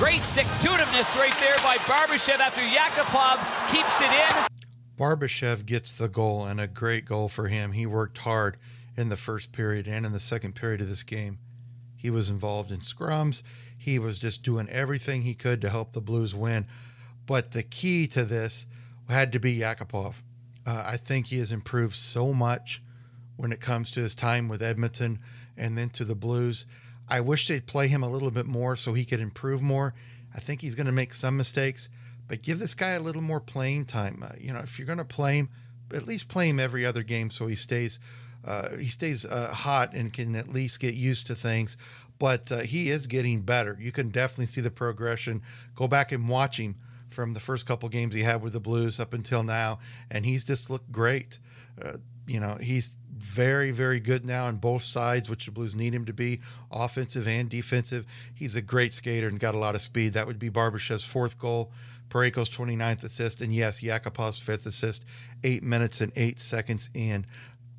Great 0.00 0.22
stick-to-itiveness 0.22 1.14
right 1.20 1.36
there 1.40 1.56
by 1.58 1.76
Barbashev 1.84 2.38
after 2.38 2.62
Yakupov 2.62 3.36
keeps 3.70 4.00
it 4.00 4.10
in. 4.10 4.46
Barbashev 4.96 5.66
gets 5.66 5.92
the 5.92 6.08
goal 6.08 6.46
and 6.46 6.58
a 6.58 6.66
great 6.66 7.04
goal 7.04 7.28
for 7.28 7.48
him. 7.48 7.72
He 7.72 7.84
worked 7.84 8.16
hard 8.16 8.56
in 8.96 9.10
the 9.10 9.18
first 9.18 9.52
period 9.52 9.86
and 9.86 10.06
in 10.06 10.12
the 10.12 10.18
second 10.18 10.54
period 10.54 10.80
of 10.80 10.88
this 10.88 11.02
game. 11.02 11.38
He 11.98 12.08
was 12.08 12.30
involved 12.30 12.72
in 12.72 12.80
scrums. 12.80 13.42
He 13.76 13.98
was 13.98 14.18
just 14.18 14.42
doing 14.42 14.70
everything 14.70 15.20
he 15.20 15.34
could 15.34 15.60
to 15.60 15.68
help 15.68 15.92
the 15.92 16.00
Blues 16.00 16.34
win. 16.34 16.66
But 17.26 17.50
the 17.50 17.62
key 17.62 18.06
to 18.06 18.24
this 18.24 18.64
had 19.10 19.32
to 19.32 19.38
be 19.38 19.58
Yakupov. 19.58 20.14
Uh, 20.66 20.82
I 20.86 20.96
think 20.96 21.26
he 21.26 21.40
has 21.40 21.52
improved 21.52 21.94
so 21.94 22.32
much 22.32 22.82
when 23.36 23.52
it 23.52 23.60
comes 23.60 23.90
to 23.90 24.00
his 24.00 24.14
time 24.14 24.48
with 24.48 24.62
Edmonton 24.62 25.18
and 25.58 25.76
then 25.76 25.90
to 25.90 26.06
the 26.06 26.14
Blues. 26.14 26.64
I 27.10 27.20
wish 27.20 27.48
they'd 27.48 27.66
play 27.66 27.88
him 27.88 28.02
a 28.02 28.08
little 28.08 28.30
bit 28.30 28.46
more 28.46 28.76
so 28.76 28.94
he 28.94 29.04
could 29.04 29.20
improve 29.20 29.60
more. 29.60 29.94
I 30.34 30.38
think 30.38 30.60
he's 30.60 30.74
going 30.74 30.86
to 30.86 30.92
make 30.92 31.12
some 31.12 31.36
mistakes, 31.36 31.88
but 32.28 32.42
give 32.42 32.60
this 32.60 32.74
guy 32.74 32.90
a 32.90 33.00
little 33.00 33.22
more 33.22 33.40
playing 33.40 33.86
time. 33.86 34.22
Uh, 34.22 34.34
you 34.38 34.52
know, 34.52 34.60
if 34.60 34.78
you're 34.78 34.86
going 34.86 34.98
to 34.98 35.04
play 35.04 35.38
him, 35.38 35.48
at 35.92 36.06
least 36.06 36.28
play 36.28 36.48
him 36.48 36.60
every 36.60 36.86
other 36.86 37.02
game 37.02 37.30
so 37.30 37.48
he 37.48 37.56
stays 37.56 37.98
uh, 38.44 38.76
he 38.76 38.86
stays 38.86 39.26
uh, 39.26 39.52
hot 39.52 39.92
and 39.92 40.12
can 40.12 40.34
at 40.34 40.48
least 40.48 40.80
get 40.80 40.94
used 40.94 41.26
to 41.26 41.34
things. 41.34 41.76
But 42.18 42.50
uh, 42.52 42.60
he 42.60 42.90
is 42.90 43.06
getting 43.06 43.42
better. 43.42 43.76
You 43.78 43.92
can 43.92 44.10
definitely 44.10 44.46
see 44.46 44.60
the 44.60 44.70
progression. 44.70 45.42
Go 45.74 45.88
back 45.88 46.12
and 46.12 46.28
watch 46.28 46.58
him 46.58 46.76
from 47.08 47.34
the 47.34 47.40
first 47.40 47.66
couple 47.66 47.88
games 47.88 48.14
he 48.14 48.22
had 48.22 48.40
with 48.40 48.52
the 48.52 48.60
Blues 48.60 49.00
up 49.00 49.12
until 49.12 49.42
now, 49.42 49.78
and 50.10 50.24
he's 50.24 50.44
just 50.44 50.70
looked 50.70 50.92
great. 50.92 51.38
You 52.30 52.38
know, 52.38 52.56
he's 52.60 52.96
very, 53.18 53.72
very 53.72 53.98
good 53.98 54.24
now 54.24 54.46
on 54.46 54.56
both 54.58 54.84
sides, 54.84 55.28
which 55.28 55.46
the 55.46 55.50
Blues 55.50 55.74
need 55.74 55.92
him 55.92 56.04
to 56.04 56.12
be, 56.12 56.40
offensive 56.70 57.26
and 57.26 57.50
defensive. 57.50 58.06
He's 58.32 58.54
a 58.54 58.62
great 58.62 58.94
skater 58.94 59.26
and 59.26 59.40
got 59.40 59.56
a 59.56 59.58
lot 59.58 59.74
of 59.74 59.82
speed. 59.82 60.12
That 60.12 60.28
would 60.28 60.38
be 60.38 60.48
Barbashev's 60.48 61.04
fourth 61.04 61.40
goal, 61.40 61.72
Parayko's 62.08 62.48
29th 62.48 63.02
assist, 63.02 63.40
and 63.40 63.52
yes, 63.52 63.80
Yakupov's 63.80 64.38
fifth 64.38 64.64
assist, 64.64 65.04
eight 65.42 65.64
minutes 65.64 66.00
and 66.00 66.12
eight 66.14 66.38
seconds 66.38 66.88
in. 66.94 67.26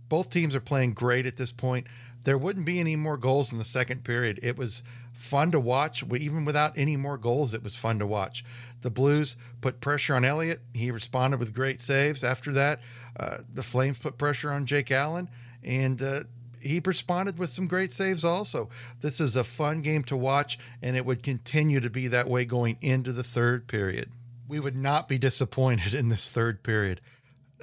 Both 0.09 0.29
teams 0.29 0.53
are 0.53 0.61
playing 0.61 0.95
great 0.95 1.25
at 1.25 1.37
this 1.37 1.53
point. 1.53 1.87
There 2.25 2.37
wouldn't 2.37 2.65
be 2.65 2.81
any 2.81 2.97
more 2.97 3.15
goals 3.15 3.53
in 3.53 3.57
the 3.57 3.63
second 3.63 4.03
period. 4.03 4.37
It 4.43 4.57
was 4.57 4.83
fun 5.21 5.51
to 5.51 5.59
watch. 5.59 6.03
Even 6.03 6.45
without 6.45 6.77
any 6.77 6.97
more 6.97 7.17
goals, 7.17 7.53
it 7.53 7.63
was 7.63 7.75
fun 7.75 7.99
to 7.99 8.07
watch. 8.07 8.43
The 8.81 8.89
Blues 8.89 9.37
put 9.61 9.79
pressure 9.79 10.15
on 10.15 10.25
Elliott. 10.25 10.61
He 10.73 10.91
responded 10.91 11.39
with 11.39 11.53
great 11.53 11.81
saves. 11.81 12.23
After 12.23 12.51
that, 12.53 12.81
uh, 13.19 13.37
the 13.53 13.63
Flames 13.63 13.99
put 13.99 14.17
pressure 14.17 14.51
on 14.51 14.65
Jake 14.65 14.91
Allen, 14.91 15.29
and 15.63 16.01
uh, 16.01 16.23
he 16.59 16.81
responded 16.83 17.37
with 17.37 17.49
some 17.49 17.67
great 17.67 17.93
saves 17.93 18.25
also. 18.25 18.69
This 19.01 19.19
is 19.19 19.35
a 19.35 19.43
fun 19.43 19.81
game 19.81 20.03
to 20.05 20.17
watch, 20.17 20.57
and 20.81 20.95
it 20.97 21.05
would 21.05 21.23
continue 21.23 21.79
to 21.79 21.89
be 21.89 22.07
that 22.07 22.27
way 22.27 22.45
going 22.45 22.77
into 22.81 23.11
the 23.11 23.23
third 23.23 23.67
period. 23.67 24.09
We 24.47 24.59
would 24.59 24.75
not 24.75 25.07
be 25.07 25.17
disappointed 25.17 25.93
in 25.93 26.09
this 26.09 26.29
third 26.29 26.63
period. 26.63 26.99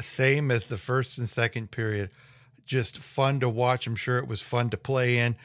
Same 0.00 0.50
as 0.50 0.69
the 0.69 0.79
first 0.79 1.19
and 1.19 1.29
second 1.29 1.71
period. 1.71 2.11
Just 2.67 2.99
fun 2.99 3.41
to 3.41 3.49
watch. 3.49 3.87
I'm 3.87 3.97
sure 3.97 4.19
it 4.19 4.29
was 4.29 4.41
fun 4.41 4.71
to 4.71 4.77
play 4.77 5.19
in. 5.19 5.37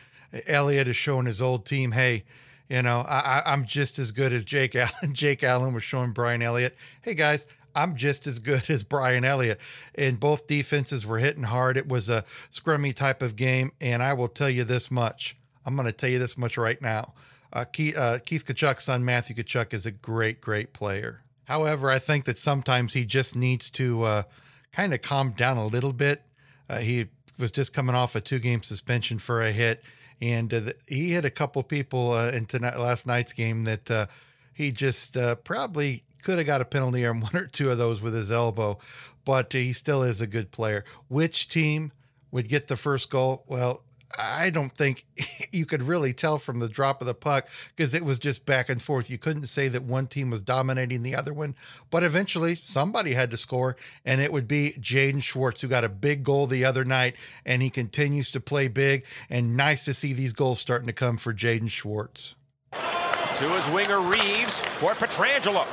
Elliott 0.48 0.88
is 0.88 0.96
showing 0.96 1.25
his 1.25 1.42
old 1.42 1.66
team, 1.66 1.92
hey, 1.92 2.24
you 2.70 2.82
know, 2.82 3.02
I, 3.02 3.44
I'm 3.46 3.66
just 3.66 4.00
as 4.00 4.12
good 4.12 4.34
as 4.34 4.46
Jake 4.46 4.75
Allen. 4.75 5.13
Jake 5.13 5.44
Allen 5.44 5.74
was 5.74 5.84
showing 5.84 6.12
Brian 6.12 6.42
Elliott, 6.42 6.75
hey 7.02 7.13
guys, 7.13 7.46
I'm 7.75 7.96
just 7.96 8.28
as 8.28 8.40
good 8.40 8.63
as 8.70 8.84
Brian 8.84 9.25
Elliott. 9.25 9.60
And 9.96 10.20
both 10.20 10.48
defenses 10.48 11.06
were 11.06 11.20
hitting 11.20 11.44
hard. 11.44 11.78
It 11.78 11.88
was 11.88 12.10
a 12.10 12.25
scrummy 12.52 12.96
type 12.96 13.22
of 13.22 13.36
game. 13.36 13.72
And 13.82 14.02
I 14.02 14.13
will 14.13 14.28
tell 14.28 14.50
you 14.50 14.63
this 14.63 14.92
much. 14.92 15.36
I'm 15.66 15.75
going 15.75 15.86
to 15.86 15.92
tell 15.92 16.10
you 16.10 16.20
this 16.20 16.38
much 16.38 16.58
right 16.58 16.82
now. 16.82 17.13
Uh, 17.52 17.66
Keith, 17.66 17.98
uh, 17.98 18.20
Keith 18.20 18.46
Tkachuk's 18.46 18.86
son, 18.86 19.06
Matthew 19.06 19.36
Tkachuk, 19.36 19.74
is 19.74 19.86
a 19.86 19.92
great, 19.92 20.42
great 20.42 20.74
player. 20.74 21.22
However, 21.46 21.90
I 21.90 22.00
think 22.00 22.25
that 22.25 22.38
sometimes 22.38 22.94
he 22.94 23.06
just 23.06 23.36
needs 23.36 23.70
to 23.72 24.04
uh, 24.04 24.24
kind 24.72 24.94
of 24.94 25.02
calm 25.02 25.32
down 25.32 25.58
a 25.58 25.68
little 25.68 25.94
bit. 25.94 26.24
Uh, 26.70 26.80
he 26.80 27.08
was 27.38 27.52
just 27.52 27.74
coming 27.74 27.96
off 27.96 28.16
a 28.16 28.22
two 28.22 28.40
game 28.40 28.63
suspension 28.63 29.20
for 29.20 29.42
a 29.42 29.52
hit. 29.52 29.84
And 30.24 30.53
uh, 30.53 30.62
he 30.88 31.12
hit 31.12 31.25
a 31.25 31.30
couple 31.30 31.62
people 31.63 32.13
uh, 32.13 32.30
in 32.30 32.46
tonight, 32.46 32.80
last 32.80 33.06
night's 33.06 33.34
game 33.34 33.63
that 33.63 34.10
he 34.53 34.72
just 34.72 35.18
probably 35.44 36.03
could 36.22 36.38
have 36.38 36.48
got 36.48 36.62
a 36.62 36.65
penalty 36.65 37.06
on 37.06 37.20
one 37.20 37.36
or 37.36 37.48
two 37.48 37.70
of 37.70 37.77
those 37.77 38.01
with 38.01 38.13
his 38.13 38.32
elbow, 38.32 38.80
but 39.25 39.51
he 39.51 39.74
still 39.74 40.01
is 40.01 40.22
a 40.22 40.27
good 40.27 40.51
player. 40.51 40.86
Which 41.10 41.50
team 41.50 41.92
would 42.32 42.48
get 42.48 42.68
the 42.68 42.77
first 42.77 43.10
goal? 43.10 43.44
Well, 43.48 43.82
I 44.17 44.50
don't 44.50 44.75
think 44.75 45.05
you 45.51 45.65
could 45.65 45.84
really 45.84 46.13
tell 46.13 46.38
from 46.38 46.60
the 46.60 46.70
drop 46.70 47.01
of 47.01 47.08
the 47.08 47.13
puck 47.13 47.48
because 47.75 47.93
it 47.93 48.03
was 48.03 48.20
just 48.20 48.46
back 48.46 48.70
and 48.70 48.82
forth. 48.82 49.10
You 49.10 49.17
couldn't 49.17 49.48
say 49.48 49.67
that 49.70 49.84
one 49.84 50.08
team 50.08 50.29
was 50.29 50.41
dominating 50.41 51.03
the 51.03 51.15
other 51.15 51.34
one, 51.34 51.55
but 51.89 52.03
eventually 52.03 52.55
somebody 52.55 53.13
had 53.13 53.32
to 53.32 53.38
score, 53.38 53.75
and 54.05 54.22
it 54.22 54.32
would 54.32 54.48
be 54.48 54.74
Jaden 54.79 55.22
Schwartz, 55.22 55.62
who 55.62 55.67
got 55.67 55.84
a 55.84 55.89
big 55.89 56.24
goal 56.24 56.48
the 56.48 56.65
other 56.65 56.86
night, 56.86 57.15
and 57.46 57.62
he 57.62 57.70
continues 57.70 58.32
to 58.32 58.39
play 58.39 58.67
big. 58.67 59.05
And 59.29 59.58
nice 59.58 59.86
to 59.86 59.93
see 59.93 60.13
these 60.13 60.34
goals 60.34 60.60
starting 60.60 60.88
to 60.88 60.93
come 60.93 61.17
for 61.17 61.34
Jaden 61.34 61.70
Schwartz. 61.70 62.36
To 62.72 63.50
his 63.50 63.70
winger 63.72 64.00
Reaves 64.00 64.60
for 64.60 64.91
Pietrangelo. 64.91 65.65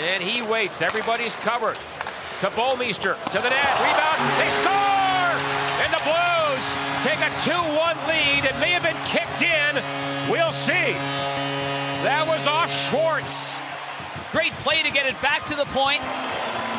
And 0.00 0.22
he 0.22 0.40
waits. 0.40 0.80
Everybody's 0.80 1.36
covered. 1.36 1.76
To 2.40 2.48
Bouwmeester. 2.56 3.22
To 3.24 3.42
the 3.42 3.50
net. 3.50 3.78
Rebound. 3.80 4.40
They 4.40 4.48
score! 4.48 4.91
Take 7.02 7.18
a 7.18 7.30
2-1 7.42 8.08
lead. 8.08 8.44
It 8.44 8.58
may 8.60 8.70
have 8.70 8.82
been 8.82 8.96
kicked 9.04 9.42
in. 9.42 9.74
We'll 10.30 10.52
see. 10.52 10.94
That 12.04 12.24
was 12.26 12.46
off 12.46 12.70
Schwartz. 12.70 13.58
Great 14.30 14.52
play 14.62 14.82
to 14.82 14.90
get 14.90 15.06
it 15.06 15.20
back 15.20 15.44
to 15.46 15.56
the 15.56 15.66
point. 15.66 16.00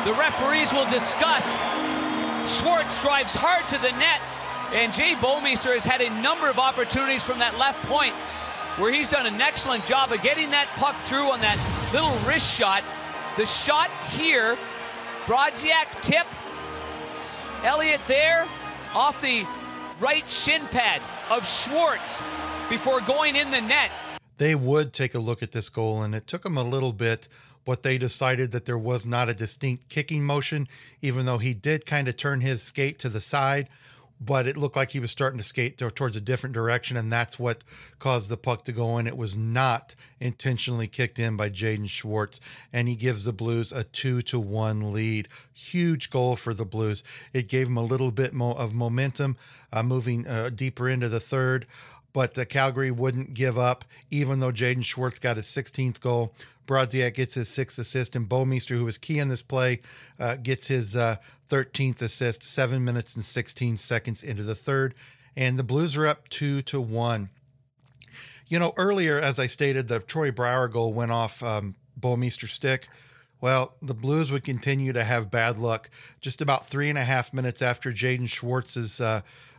The 0.04 0.12
referees 0.14 0.72
will 0.72 0.88
discuss. 0.90 1.58
Schwartz 2.48 3.00
drives 3.02 3.34
hard 3.34 3.68
to 3.68 3.78
the 3.78 3.92
net. 4.00 4.20
And 4.72 4.92
Jay 4.92 5.14
Bouwmeester 5.14 5.72
has 5.74 5.84
had 5.84 6.00
a 6.00 6.10
number 6.20 6.48
of 6.48 6.58
opportunities 6.58 7.22
from 7.22 7.38
that 7.38 7.58
left 7.58 7.84
point 7.86 8.14
where 8.80 8.92
he's 8.92 9.08
done 9.08 9.26
an 9.26 9.40
excellent 9.40 9.84
job 9.84 10.10
of 10.10 10.20
getting 10.22 10.50
that 10.50 10.66
puck 10.76 10.96
through 10.96 11.30
on 11.30 11.40
that 11.40 11.60
little 11.92 12.16
wrist 12.26 12.50
shot 12.50 12.82
the 13.36 13.46
shot 13.46 13.90
here, 14.12 14.56
Brodziak 15.26 16.00
tip. 16.02 16.26
Elliott 17.64 18.00
there 18.06 18.46
off 18.94 19.20
the 19.20 19.44
right 20.00 20.28
shin 20.28 20.62
pad 20.68 21.00
of 21.30 21.46
Schwartz 21.46 22.22
before 22.68 23.00
going 23.00 23.36
in 23.36 23.50
the 23.50 23.60
net. 23.60 23.90
They 24.36 24.54
would 24.54 24.92
take 24.92 25.14
a 25.14 25.18
look 25.18 25.42
at 25.42 25.52
this 25.52 25.68
goal, 25.68 26.02
and 26.02 26.14
it 26.14 26.26
took 26.26 26.42
them 26.42 26.56
a 26.56 26.62
little 26.62 26.92
bit, 26.92 27.28
but 27.64 27.82
they 27.82 27.98
decided 27.98 28.50
that 28.50 28.64
there 28.64 28.78
was 28.78 29.06
not 29.06 29.28
a 29.28 29.34
distinct 29.34 29.88
kicking 29.88 30.24
motion, 30.24 30.68
even 31.02 31.24
though 31.26 31.38
he 31.38 31.54
did 31.54 31.86
kind 31.86 32.08
of 32.08 32.16
turn 32.16 32.40
his 32.40 32.62
skate 32.62 32.98
to 32.98 33.08
the 33.08 33.20
side 33.20 33.68
but 34.24 34.46
it 34.46 34.56
looked 34.56 34.76
like 34.76 34.90
he 34.90 35.00
was 35.00 35.10
starting 35.10 35.38
to 35.38 35.44
skate 35.44 35.76
towards 35.76 36.16
a 36.16 36.20
different 36.20 36.54
direction, 36.54 36.96
and 36.96 37.12
that's 37.12 37.38
what 37.38 37.64
caused 37.98 38.30
the 38.30 38.36
puck 38.36 38.64
to 38.64 38.72
go 38.72 38.98
in. 38.98 39.06
It 39.06 39.16
was 39.16 39.36
not 39.36 39.94
intentionally 40.20 40.86
kicked 40.86 41.18
in 41.18 41.36
by 41.36 41.50
Jaden 41.50 41.88
Schwartz, 41.88 42.40
and 42.72 42.88
he 42.88 42.96
gives 42.96 43.24
the 43.24 43.32
Blues 43.32 43.72
a 43.72 43.84
two 43.84 44.22
to 44.22 44.38
one 44.40 44.92
lead. 44.92 45.28
Huge 45.52 46.10
goal 46.10 46.36
for 46.36 46.54
the 46.54 46.64
Blues. 46.64 47.02
It 47.32 47.48
gave 47.48 47.66
them 47.66 47.76
a 47.76 47.84
little 47.84 48.10
bit 48.10 48.32
more 48.32 48.56
of 48.56 48.72
momentum, 48.72 49.36
uh, 49.72 49.82
moving 49.82 50.26
uh, 50.26 50.50
deeper 50.50 50.88
into 50.88 51.08
the 51.08 51.20
third. 51.20 51.66
But 52.14 52.38
uh, 52.38 52.46
Calgary 52.46 52.90
wouldn't 52.90 53.34
give 53.34 53.58
up, 53.58 53.84
even 54.10 54.40
though 54.40 54.52
Jaden 54.52 54.84
Schwartz 54.84 55.18
got 55.18 55.36
his 55.36 55.46
16th 55.46 56.00
goal. 56.00 56.32
Brodziak 56.66 57.14
gets 57.14 57.34
his 57.34 57.50
sixth 57.50 57.78
assist, 57.78 58.16
and 58.16 58.26
Bouwmeester, 58.26 58.78
who 58.78 58.86
was 58.86 58.96
key 58.96 59.18
in 59.18 59.28
this 59.28 59.42
play, 59.42 59.80
uh, 60.18 60.36
gets 60.36 60.68
his 60.68 60.96
uh, 60.96 61.16
13th 61.50 62.00
assist, 62.00 62.42
seven 62.42 62.82
minutes 62.84 63.14
and 63.14 63.24
16 63.24 63.76
seconds 63.76 64.22
into 64.22 64.42
the 64.42 64.54
third. 64.54 64.94
And 65.36 65.58
the 65.58 65.64
Blues 65.64 65.96
are 65.96 66.06
up 66.06 66.28
two 66.30 66.62
to 66.62 66.80
one. 66.80 67.28
You 68.46 68.58
know, 68.58 68.72
earlier, 68.76 69.18
as 69.18 69.38
I 69.38 69.46
stated, 69.46 69.88
the 69.88 69.98
Troy 69.98 70.30
Brouwer 70.30 70.68
goal 70.68 70.92
went 70.92 71.10
off 71.10 71.42
um, 71.42 71.74
Bouwmeester 72.00 72.48
stick. 72.48 72.88
Well, 73.40 73.74
the 73.82 73.94
Blues 73.94 74.30
would 74.32 74.44
continue 74.44 74.92
to 74.92 75.04
have 75.04 75.30
bad 75.30 75.58
luck. 75.58 75.90
Just 76.20 76.40
about 76.40 76.66
three 76.66 76.88
and 76.88 76.96
a 76.96 77.04
half 77.04 77.34
minutes 77.34 77.60
after 77.60 77.90
Jaden 77.92 78.28
Schwartz's 78.28 79.00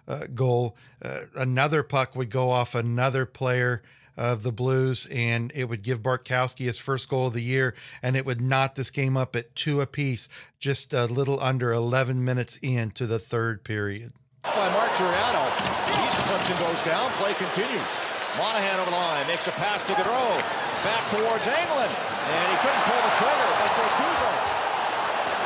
uh, 0.07 0.27
goal, 0.33 0.75
uh, 1.01 1.21
another 1.35 1.83
puck 1.83 2.15
would 2.15 2.29
go 2.29 2.51
off 2.51 2.75
another 2.75 3.25
player 3.25 3.81
of 4.17 4.43
the 4.43 4.51
Blues, 4.51 5.07
and 5.11 5.51
it 5.53 5.67
would 5.67 5.81
give 5.81 6.01
Bartkowski 6.01 6.65
his 6.65 6.77
first 6.77 7.09
goal 7.09 7.27
of 7.27 7.33
the 7.33 7.43
year, 7.43 7.75
and 8.01 8.15
it 8.15 8.25
would 8.25 8.39
knot 8.39 8.75
this 8.75 8.89
game 8.89 9.17
up 9.17 9.35
at 9.35 9.55
two 9.55 9.81
apiece, 9.81 10.29
just 10.59 10.93
a 10.93 11.05
little 11.05 11.39
under 11.41 11.73
11 11.73 12.23
minutes 12.23 12.57
into 12.57 13.05
the 13.05 13.19
third 13.19 13.63
period. 13.63 14.13
By 14.43 14.69
Mark 14.71 14.95
Giordano. 14.95 15.85
Clipped 16.25 16.49
and 16.49 16.59
goes 16.59 16.81
down. 16.81 17.11
Play 17.21 17.33
continues. 17.35 17.93
Monahan 18.39 18.79
over 18.81 18.89
the 18.89 18.97
line, 18.97 19.27
makes 19.27 19.45
a 19.47 19.53
pass 19.61 19.83
to 19.85 19.93
Gaudreau. 19.93 20.33
Back 20.81 21.03
towards 21.13 21.45
Engelland. 21.45 21.93
And 21.93 22.45
he 22.49 22.57
couldn't 22.65 22.83
pull 22.89 23.01
the 23.03 23.13
trigger, 23.19 23.49
but 23.61 23.71
Bortuzzo. 23.77 24.31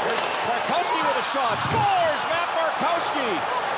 Here's 0.07 0.23
Bartkowski 0.47 1.01
with 1.03 1.19
a 1.19 1.27
shot. 1.35 1.57
Scores! 1.59 2.21
Matt 2.31 2.49
Bartkowski 2.55 3.68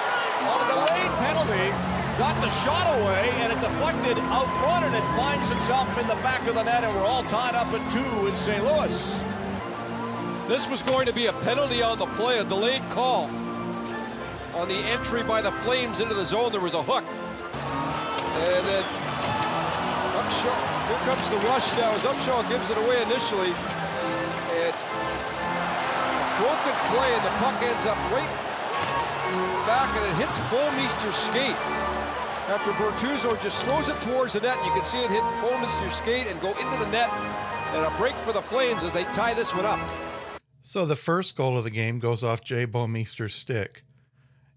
on 0.45 0.57
a 0.61 0.67
delayed 0.69 1.13
penalty 1.19 1.91
got 2.17 2.39
the 2.41 2.49
shot 2.49 2.85
away, 2.99 3.31
and 3.41 3.51
it 3.51 3.59
deflected 3.61 4.17
out 4.29 4.45
front, 4.61 4.85
and 4.85 4.93
it 4.93 5.17
finds 5.17 5.49
itself 5.49 5.89
in 5.99 6.07
the 6.07 6.15
back 6.21 6.45
of 6.47 6.53
the 6.53 6.63
net, 6.63 6.83
and 6.83 6.93
we're 6.95 7.01
all 7.01 7.23
tied 7.23 7.55
up 7.55 7.67
at 7.73 7.91
two 7.91 8.27
in 8.27 8.35
St. 8.35 8.63
Louis. 8.63 9.23
This 10.47 10.69
was 10.69 10.83
going 10.83 11.07
to 11.07 11.13
be 11.13 11.27
a 11.27 11.33
penalty 11.41 11.81
on 11.81 11.97
the 11.97 12.05
play, 12.17 12.37
a 12.39 12.43
delayed 12.43 12.87
call. 12.89 13.25
On 14.53 14.67
the 14.67 14.77
entry 14.91 15.23
by 15.23 15.41
the 15.41 15.51
Flames 15.51 16.01
into 16.01 16.13
the 16.13 16.25
zone, 16.25 16.51
there 16.51 16.61
was 16.61 16.73
a 16.73 16.83
hook. 16.83 17.05
And 17.07 18.63
then 18.67 18.83
Upshall, 20.21 20.61
here 20.91 21.01
comes 21.07 21.29
the 21.31 21.37
rush 21.47 21.71
now 21.73 21.89
as 21.95 22.03
Upshall 22.03 22.47
gives 22.49 22.69
it 22.69 22.77
away 22.77 23.01
initially. 23.01 23.55
And 24.61 24.75
broken 26.37 26.75
play, 26.91 27.09
and 27.15 27.25
the 27.25 27.33
puck 27.39 27.57
ends 27.63 27.87
up 27.87 27.97
right 28.11 28.50
back, 29.65 29.89
and 29.95 30.05
it 30.05 30.21
hits 30.21 30.39
Bouwmeester's 30.49 31.15
skate 31.15 31.57
after 32.51 32.71
Bortuzzo 32.71 33.41
just 33.41 33.63
throws 33.65 33.87
it 33.87 33.99
towards 34.01 34.33
the 34.33 34.41
net. 34.41 34.57
You 34.65 34.71
can 34.71 34.83
see 34.83 34.97
it 34.97 35.09
hit 35.09 35.23
Bouwmeester's 35.41 35.95
skate 35.95 36.27
and 36.27 36.39
go 36.41 36.49
into 36.49 36.83
the 36.83 36.91
net. 36.91 37.09
And 37.73 37.85
a 37.85 37.97
break 37.97 38.13
for 38.25 38.33
the 38.33 38.41
Flames 38.41 38.83
as 38.83 38.91
they 38.91 39.05
tie 39.05 39.33
this 39.33 39.55
one 39.55 39.65
up. 39.65 39.79
So 40.61 40.85
the 40.85 40.97
first 40.97 41.37
goal 41.37 41.57
of 41.57 41.63
the 41.63 41.69
game 41.69 41.99
goes 41.99 42.23
off 42.23 42.43
Jay 42.43 42.67
Bouwmeester's 42.67 43.33
stick. 43.33 43.83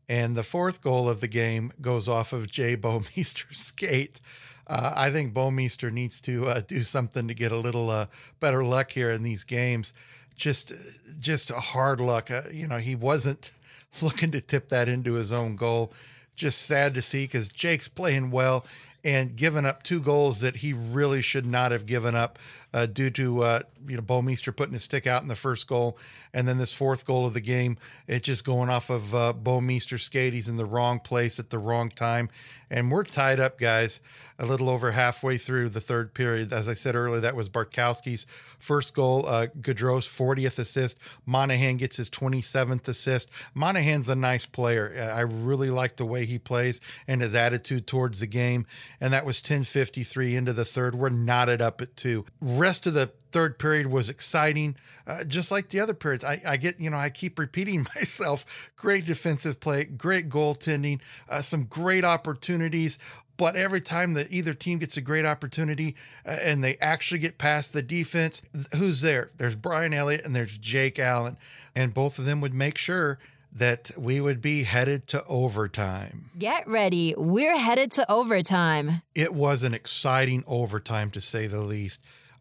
And 0.08 0.36
the 0.36 0.42
fourth 0.42 0.80
goal 0.82 1.08
of 1.08 1.20
the 1.20 1.28
game 1.28 1.72
goes 1.80 2.08
off 2.08 2.32
of 2.32 2.50
Jay 2.50 2.76
Bouwmeester's 2.76 3.58
skate. 3.58 4.20
Uh, 4.66 4.92
I 4.96 5.10
think 5.10 5.32
Bouwmeester 5.32 5.92
needs 5.92 6.20
to 6.22 6.46
uh, 6.46 6.62
do 6.66 6.82
something 6.82 7.28
to 7.28 7.34
get 7.34 7.52
a 7.52 7.56
little 7.56 7.90
uh, 7.90 8.06
better 8.40 8.64
luck 8.64 8.90
here 8.90 9.10
in 9.12 9.22
these 9.22 9.44
games. 9.44 9.94
Just, 10.34 10.72
just 11.20 11.50
a 11.50 11.60
hard 11.60 12.00
luck. 12.00 12.30
Uh, 12.30 12.42
you 12.50 12.66
know, 12.66 12.78
he 12.78 12.96
wasn't 12.96 13.52
looking 14.02 14.30
to 14.32 14.40
tip 14.40 14.68
that 14.68 14.88
into 14.88 15.14
his 15.14 15.32
own 15.32 15.56
goal 15.56 15.92
just 16.36 16.62
sad 16.62 16.94
to 16.94 17.02
see 17.02 17.24
because 17.24 17.48
Jake's 17.48 17.88
playing 17.88 18.30
well 18.30 18.64
and 19.04 19.36
giving 19.36 19.66
up 19.66 19.82
two 19.82 20.00
goals 20.00 20.40
that 20.40 20.56
he 20.56 20.72
really 20.72 21.22
should 21.22 21.46
not 21.46 21.72
have 21.72 21.86
given 21.86 22.14
up. 22.14 22.38
Uh, 22.74 22.86
due 22.86 23.08
to 23.08 23.42
uh, 23.44 23.60
you 23.86 23.96
know 23.96 24.02
Bouwmeester 24.02 24.54
putting 24.54 24.72
his 24.72 24.82
stick 24.82 25.06
out 25.06 25.22
in 25.22 25.28
the 25.28 25.36
first 25.36 25.66
goal, 25.68 25.96
and 26.34 26.46
then 26.46 26.58
this 26.58 26.74
fourth 26.74 27.06
goal 27.06 27.24
of 27.24 27.32
the 27.32 27.40
game, 27.40 27.78
it 28.08 28.24
just 28.24 28.44
going 28.44 28.68
off 28.68 28.90
of 28.90 29.14
uh, 29.14 29.32
Bouwmeester's 29.32 30.02
skate. 30.02 30.34
He's 30.34 30.48
in 30.48 30.56
the 30.56 30.66
wrong 30.66 30.98
place 30.98 31.38
at 31.38 31.50
the 31.50 31.58
wrong 31.58 31.88
time, 31.88 32.28
and 32.68 32.90
we're 32.90 33.04
tied 33.04 33.40
up, 33.40 33.58
guys. 33.58 34.00
A 34.36 34.44
little 34.44 34.68
over 34.68 34.90
halfway 34.90 35.38
through 35.38 35.68
the 35.68 35.80
third 35.80 36.12
period. 36.12 36.52
As 36.52 36.68
I 36.68 36.72
said 36.72 36.96
earlier, 36.96 37.20
that 37.20 37.36
was 37.36 37.48
Bartkowski's 37.48 38.26
first 38.58 38.92
goal, 38.92 39.24
uh, 39.28 39.46
Gaudreau's 39.60 40.08
40th 40.08 40.58
assist. 40.58 40.98
Monahan 41.24 41.76
gets 41.76 41.98
his 41.98 42.10
27th 42.10 42.88
assist. 42.88 43.30
Monahan's 43.54 44.08
a 44.08 44.16
nice 44.16 44.44
player. 44.44 45.12
I 45.14 45.20
really 45.20 45.70
like 45.70 45.96
the 45.96 46.04
way 46.04 46.26
he 46.26 46.40
plays 46.40 46.80
and 47.06 47.22
his 47.22 47.36
attitude 47.36 47.86
towards 47.86 48.18
the 48.18 48.26
game. 48.26 48.66
And 49.00 49.12
that 49.12 49.24
was 49.24 49.40
10:53 49.40 50.34
into 50.34 50.52
the 50.52 50.64
third. 50.64 50.96
We're 50.96 51.10
knotted 51.10 51.62
up 51.62 51.80
at 51.80 51.96
two. 51.96 52.26
Rest 52.64 52.86
of 52.86 52.94
the 52.94 53.10
third 53.30 53.58
period 53.58 53.88
was 53.88 54.08
exciting, 54.08 54.76
uh, 55.06 55.24
just 55.24 55.50
like 55.50 55.68
the 55.68 55.80
other 55.80 55.92
periods. 55.92 56.24
I, 56.24 56.40
I, 56.46 56.56
get, 56.56 56.80
you 56.80 56.88
know, 56.88 56.96
I 56.96 57.10
keep 57.10 57.38
repeating 57.38 57.86
myself. 57.94 58.70
Great 58.74 59.04
defensive 59.04 59.60
play, 59.60 59.84
great 59.84 60.30
goaltending, 60.30 61.00
uh, 61.28 61.42
some 61.42 61.64
great 61.64 62.06
opportunities. 62.06 62.98
But 63.36 63.54
every 63.54 63.82
time 63.82 64.14
that 64.14 64.32
either 64.32 64.54
team 64.54 64.78
gets 64.78 64.96
a 64.96 65.02
great 65.02 65.26
opportunity 65.26 65.94
uh, 66.24 66.38
and 66.42 66.64
they 66.64 66.76
actually 66.80 67.18
get 67.18 67.36
past 67.36 67.74
the 67.74 67.82
defense, 67.82 68.40
who's 68.78 69.02
there? 69.02 69.28
There's 69.36 69.56
Brian 69.56 69.92
Elliott 69.92 70.24
and 70.24 70.34
there's 70.34 70.56
Jake 70.56 70.98
Allen. 70.98 71.36
And 71.74 71.92
both 71.92 72.18
of 72.18 72.24
them 72.24 72.40
would 72.40 72.54
make 72.54 72.78
sure 72.78 73.18
that 73.52 73.90
we 73.98 74.22
would 74.22 74.40
be 74.40 74.62
headed 74.62 75.06
to 75.08 75.22
overtime. 75.26 76.30
Get 76.38 76.66
ready. 76.66 77.14
We're 77.18 77.58
headed 77.58 77.90
to 77.92 78.10
overtime. 78.10 79.02
It 79.14 79.34
was 79.34 79.64
an 79.64 79.74
exciting 79.74 80.44
overtime, 80.46 81.10
to 81.10 81.20
say 81.20 81.46
the 81.46 81.60
least. 81.60 82.00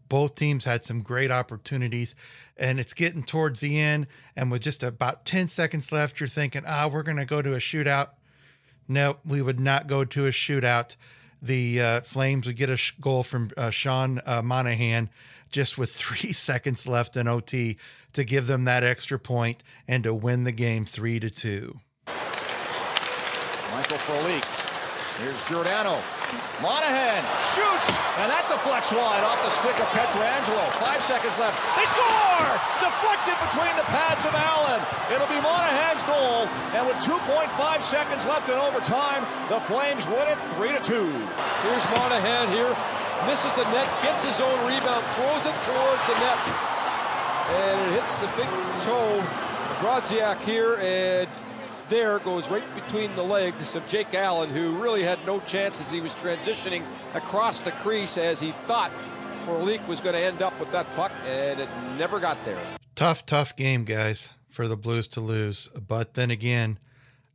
Both 0.10 0.36
teams 0.36 0.66
had 0.66 0.84
some 0.84 1.02
great 1.02 1.32
opportunities, 1.32 2.16
and 2.58 2.80
it's 2.80 2.94
getting 2.94 3.24
towards 3.24 3.60
the 3.60 3.80
end. 3.80 4.08
And 4.36 4.52
with 4.52 4.62
just 4.62 4.84
about 4.84 5.26
10 5.26 5.48
seconds 5.48 5.92
left, 5.92 6.20
you're 6.20 6.30
thinking, 6.30 6.64
ah, 6.68 6.88
we're 6.92 7.04
going 7.04 7.18
to 7.18 7.26
go 7.26 7.42
to 7.42 7.54
a 7.54 7.60
shootout. 7.60 8.10
No, 8.88 9.18
we 9.26 9.42
would 9.42 9.60
not 9.60 9.88
go 9.88 10.06
to 10.06 10.28
a 10.28 10.32
shootout. 10.32 10.96
The 11.42 11.82
uh, 11.82 12.02
Flames 12.02 12.48
would 12.48 12.56
get 12.56 12.70
a 12.70 12.78
sh- 12.78 12.94
goal 13.02 13.24
from 13.24 13.52
uh, 13.58 13.70
Sean 13.70 14.22
uh, 14.26 14.42
Monahan 14.42 15.10
just 15.50 15.78
with 15.78 15.92
three 15.96 16.34
seconds 16.34 16.88
left 16.88 17.16
in 17.18 17.28
OT 17.28 17.78
to 18.14 18.24
give 18.24 18.48
them 18.48 18.66
that 18.66 18.84
extra 18.84 19.20
point 19.20 19.64
and 19.88 20.04
to 20.04 20.14
win 20.14 20.44
the 20.44 20.52
game 20.52 20.86
three 20.86 21.20
to 21.20 21.30
two. 21.30 21.80
Michael 23.72 23.98
Frolik. 23.98 24.73
Here's 25.22 25.46
Giordano. 25.46 26.02
Monahan 26.58 27.22
shoots, 27.54 27.94
and 28.18 28.34
that 28.34 28.50
deflects 28.50 28.90
wide 28.90 29.22
off 29.22 29.38
the 29.46 29.54
stick 29.54 29.78
of 29.78 29.86
Pietrangelo. 29.94 30.66
Five 30.82 31.06
seconds 31.06 31.38
left. 31.38 31.54
They 31.78 31.86
score! 31.86 32.50
Deflected 32.82 33.38
between 33.46 33.78
the 33.78 33.86
pads 33.94 34.26
of 34.26 34.34
Allen. 34.34 34.82
It'll 35.14 35.30
be 35.30 35.38
Monahan's 35.38 36.02
goal, 36.10 36.50
and 36.74 36.90
with 36.90 36.98
2.5 37.06 37.46
seconds 37.86 38.26
left 38.26 38.50
in 38.50 38.58
overtime, 38.58 39.22
the 39.54 39.62
Flames 39.70 40.10
win 40.10 40.26
it 40.34 40.40
3 40.58 40.74
to 40.74 40.82
2. 40.82 40.98
Here's 40.98 41.86
Monahan 41.94 42.50
here. 42.50 42.74
Misses 43.30 43.54
the 43.54 43.70
net, 43.70 43.86
gets 44.02 44.26
his 44.26 44.42
own 44.42 44.58
rebound, 44.66 45.06
throws 45.14 45.46
it 45.46 45.58
towards 45.62 46.04
the 46.10 46.18
net. 46.26 46.42
And 47.54 47.78
it 47.86 48.02
hits 48.02 48.18
the 48.18 48.30
big 48.34 48.50
toe. 48.82 49.22
Brodziak 49.78 50.42
here, 50.42 50.82
and 50.82 51.30
there 51.94 52.18
goes 52.18 52.50
right 52.50 52.64
between 52.74 53.16
the 53.16 53.22
legs 53.22 53.76
of 53.76 53.86
Jake 53.86 54.16
Allen, 54.16 54.50
who 54.50 54.82
really 54.82 55.04
had 55.04 55.24
no 55.28 55.40
chance 55.42 55.80
as 55.80 55.92
he 55.92 56.02
was 56.02 56.16
transitioning 56.16 56.84
across 57.14 57.62
the 57.62 57.72
crease 57.72 58.18
as 58.18 58.40
he 58.40 58.52
thought 58.66 58.92
Frolik 59.46 59.88
was 59.88 60.02
going 60.02 60.16
to 60.16 60.20
end 60.20 60.42
up 60.42 60.60
with 60.60 60.72
that 60.72 60.88
puck, 60.96 61.12
and 61.28 61.60
it 61.60 61.70
never 62.00 62.20
got 62.20 62.44
there. 62.46 62.58
Tough, 62.96 63.28
tough 63.28 63.56
game, 63.56 63.84
guys, 63.84 64.32
for 64.50 64.68
the 64.68 64.76
Blues 64.76 65.08
to 65.10 65.22
lose. 65.22 65.68
But 65.68 66.16
then 66.16 66.32
again, 66.32 66.80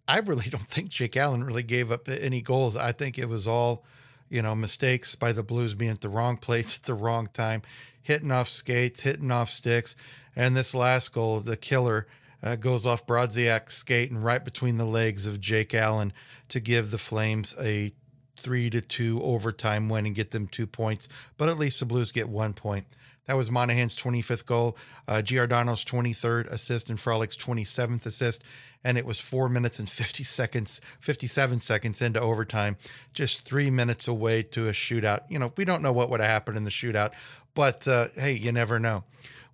I 0.09 0.19
really 0.19 0.47
don't 0.50 0.67
think 0.67 0.88
Jake 0.88 1.17
Allen 1.17 1.45
really 1.45 1.62
gave 1.62 1.93
up 1.93 2.09
any 2.09 2.43
goals. 2.43 2.75
I 2.75 2.91
think 2.91 3.17
it 3.17 3.29
was 3.29 3.47
all, 3.47 3.85
you 4.29 4.43
know, 4.43 4.57
mistakes 4.57 5.15
by 5.15 5.31
the 5.31 5.45
Blues 5.45 5.77
being 5.77 5.93
at 5.93 6.00
the 6.00 6.09
wrong 6.09 6.37
place 6.49 6.75
at 6.75 6.83
the 6.83 6.95
wrong 6.95 7.29
time, 7.33 7.62
hitting 8.03 8.33
off 8.33 8.49
skates, 8.49 9.03
hitting 9.03 9.31
off 9.31 9.50
sticks. 9.50 9.95
And 10.35 10.57
this 10.57 10.75
last 10.75 11.12
goal, 11.12 11.38
the 11.38 11.57
killer, 11.57 12.09
uh, 12.42 12.57
goes 12.57 12.87
off 12.87 13.07
Brodziak's 13.07 13.76
skate 13.76 14.11
and 14.11 14.25
right 14.25 14.45
between 14.45 14.76
the 14.78 14.85
legs 14.85 15.26
of 15.26 15.40
Jake 15.40 15.75
Allen 15.75 16.12
to 16.49 16.61
give 16.61 16.90
the 16.90 16.99
Flames 16.99 17.54
a 17.61 17.92
three 18.38 18.71
to 18.71 18.80
two 18.80 19.21
overtime 19.23 19.88
win 19.88 20.07
and 20.07 20.14
get 20.14 20.30
them 20.30 20.47
two 20.47 20.66
points. 20.66 21.09
But 21.37 21.48
at 21.48 21.59
least 21.59 21.81
the 21.81 21.87
Blues 21.87 22.12
get 22.12 22.29
one 22.29 22.53
point. 22.55 22.87
That 23.27 23.37
was 23.37 23.51
Monahan's 23.51 23.94
25th 23.94 24.46
goal, 24.46 24.79
uh, 25.07 25.20
Giordano's 25.20 25.85
23rd 25.85 26.46
assist, 26.46 26.88
and 26.88 26.98
Frolik's 26.98 27.37
27th 27.37 28.07
assist. 28.07 28.42
And 28.83 28.96
it 28.96 29.05
was 29.05 29.20
four 29.20 29.51
minutes 29.51 29.79
and 29.79 29.90
50 29.90 30.24
seconds, 30.24 30.81
57 31.01 31.61
seconds 31.61 32.01
into 32.01 32.22
overtime, 32.22 32.79
just 33.12 33.42
three 33.42 33.68
minutes 33.68 34.09
away 34.09 34.44
to 34.44 34.68
a 34.68 34.72
shootout. 34.72 35.20
You 35.29 35.38
know, 35.38 35.53
we 35.59 35.66
don't 35.66 35.83
know 35.83 35.92
what 35.92 36.09
would 36.09 36.20
have 36.20 36.31
happened 36.31 36.57
in 36.57 36.64
the 36.64 36.70
shootout, 36.70 37.11
but 37.55 37.87
uh, 37.87 38.09
hey, 38.14 38.33
you 38.33 38.51
never 38.51 38.79
know. 38.79 39.05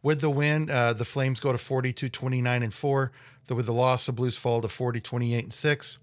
With 0.05 0.21
the 0.21 0.29
win, 0.29 0.71
uh, 0.71 0.93
the 0.93 1.07
Flames 1.07 1.40
go 1.40 1.51
to 1.51 1.57
42, 1.57 2.11
29, 2.11 2.62
and 2.62 2.75
4. 2.75 3.11
The, 3.47 3.55
with 3.55 3.64
the 3.64 3.73
loss, 3.73 4.05
the 4.05 4.12
Blues 4.12 4.37
fall 4.37 4.61
to 4.61 4.69
40, 4.69 5.01
28, 5.01 5.45
and 5.45 5.53
6. 5.53 5.99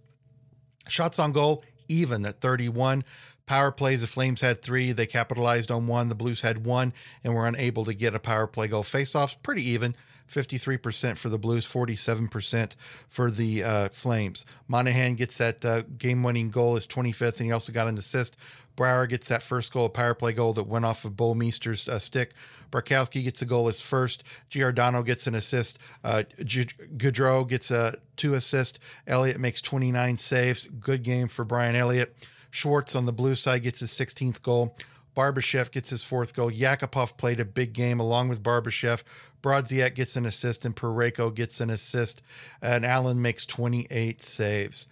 Shots 0.88 1.20
on 1.20 1.32
goal, 1.32 1.64
even 1.88 2.26
at 2.26 2.42
31. 2.42 3.06
Power 3.46 3.72
plays, 3.72 4.02
the 4.02 4.08
Flames 4.08 4.42
had 4.42 4.64
three. 4.64 4.92
They 4.92 5.06
capitalized 5.06 5.70
on 5.70 5.86
one. 5.86 6.10
The 6.10 6.16
Blues 6.16 6.42
had 6.42 6.66
one 6.66 6.94
and 7.24 7.36
were 7.36 7.46
unable 7.46 7.86
to 7.86 7.94
get 7.94 8.16
a 8.16 8.20
power 8.20 8.48
play 8.48 8.68
goal. 8.68 8.82
Faceoffs, 8.82 9.38
pretty 9.44 9.70
even. 9.70 9.96
53% 10.32 11.18
for 11.18 11.30
the 11.30 11.38
Blues, 11.38 11.66
47% 11.68 12.72
for 13.08 13.30
the 13.30 13.64
uh, 13.64 13.90
Flames. 13.90 14.46
Monahan 14.68 15.16
gets 15.16 15.38
that 15.38 15.64
uh, 15.64 15.82
game 15.98 16.24
winning 16.24 16.50
goal, 16.50 16.76
his 16.76 16.88
25th, 16.88 17.38
and 17.38 17.46
he 17.48 17.52
also 17.52 17.72
got 17.72 17.88
an 17.88 17.98
assist. 17.98 18.36
Brouwer 18.76 19.08
gets 19.08 19.28
that 19.30 19.44
first 19.44 19.74
goal, 19.74 19.86
a 19.86 19.90
power 19.90 20.14
play 20.14 20.34
goal 20.34 20.54
that 20.54 20.68
went 20.68 20.86
off 20.86 21.06
of 21.06 21.14
Bouwmeester's 21.14 21.88
uh, 21.88 22.00
stick. 22.00 22.34
Bartkowski 22.72 23.24
gets 23.24 23.42
a 23.42 23.46
goal 23.46 23.68
as 23.68 23.82
first. 23.82 24.24
Giordano 24.50 25.04
gets 25.04 25.28
an 25.28 25.36
assist. 25.36 25.78
Uh, 26.04 26.24
G- 26.44 26.70
Gaudreau 26.98 27.48
gets 27.48 27.70
a 27.70 27.98
two 28.16 28.34
assist. 28.34 28.80
Elliott 29.06 29.40
makes 29.40 29.62
29 29.62 30.18
saves. 30.18 30.66
Good 30.66 31.04
game 31.04 31.28
for 31.28 31.44
Brian 31.44 31.76
Elliott. 31.76 32.16
Schwartz 32.50 32.96
on 32.96 33.06
the 33.06 33.14
blue 33.14 33.36
side 33.36 33.64
gets 33.64 33.82
his 33.82 33.92
16th 33.92 34.42
goal. 34.42 34.76
Barbashev 35.16 35.72
gets 35.72 35.90
his 35.90 36.04
fourth 36.04 36.34
goal. 36.34 36.50
Yakupov 36.50 37.18
played 37.18 37.40
a 37.40 37.46
big 37.46 37.74
game 37.74 38.00
along 38.00 38.30
with 38.30 38.42
Barbashev. 38.42 39.04
Brodziak 39.42 39.96
gets 39.96 40.16
an 40.16 40.26
assist 40.26 40.64
and 40.66 40.76
Parayko 40.76 41.34
gets 41.34 41.60
an 41.60 41.70
assist. 41.70 42.22
And 42.62 42.86
Allen 42.86 43.22
makes 43.22 43.46
28 43.46 44.22
saves. 44.22 44.88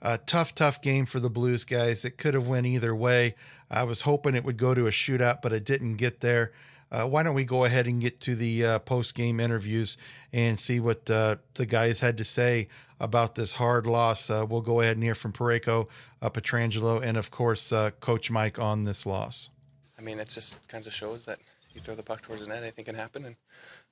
A 0.00 0.18
tough, 0.18 0.54
tough 0.54 0.80
game 0.80 1.06
for 1.06 1.18
the 1.20 1.30
Blues 1.30 1.64
guys. 1.64 2.04
It 2.04 2.18
could 2.18 2.34
have 2.34 2.46
went 2.46 2.66
either 2.66 2.94
way. 2.94 3.34
I 3.70 3.82
was 3.82 4.02
hoping 4.02 4.34
it 4.34 4.44
would 4.44 4.56
go 4.56 4.74
to 4.74 4.86
a 4.86 4.90
shootout, 4.90 5.42
but 5.42 5.52
it 5.52 5.64
didn't 5.64 5.96
get 5.96 6.20
there. 6.20 6.52
Uh, 6.90 7.04
why 7.06 7.22
don't 7.22 7.34
we 7.34 7.44
go 7.44 7.64
ahead 7.64 7.86
and 7.86 8.00
get 8.00 8.20
to 8.20 8.34
the 8.34 8.64
uh, 8.64 8.78
post 8.78 9.14
game 9.14 9.40
interviews 9.40 9.98
and 10.32 10.58
see 10.58 10.80
what 10.80 11.10
uh, 11.10 11.36
the 11.54 11.66
guys 11.66 12.00
had 12.00 12.16
to 12.16 12.24
say 12.24 12.68
about 12.98 13.34
this 13.34 13.54
hard 13.54 13.86
loss? 13.86 14.30
Uh, 14.30 14.46
we'll 14.48 14.62
go 14.62 14.80
ahead 14.80 14.96
and 14.96 15.04
hear 15.04 15.14
from 15.14 15.32
Parayko, 15.32 15.88
uh, 16.22 16.30
Pietrangelo, 16.30 17.02
and 17.02 17.16
of 17.16 17.30
course, 17.30 17.72
uh, 17.72 17.90
Coach 18.00 18.30
Mike 18.30 18.58
on 18.58 18.84
this 18.84 19.04
loss. 19.04 19.50
I 19.98 20.02
mean, 20.02 20.18
it 20.18 20.28
just 20.28 20.66
kind 20.68 20.86
of 20.86 20.94
shows 20.94 21.26
that 21.26 21.40
you 21.74 21.80
throw 21.80 21.94
the 21.94 22.02
puck 22.02 22.22
towards 22.22 22.42
the 22.42 22.48
net, 22.48 22.62
anything 22.62 22.84
can 22.84 22.94
happen. 22.94 23.24
And 23.24 23.36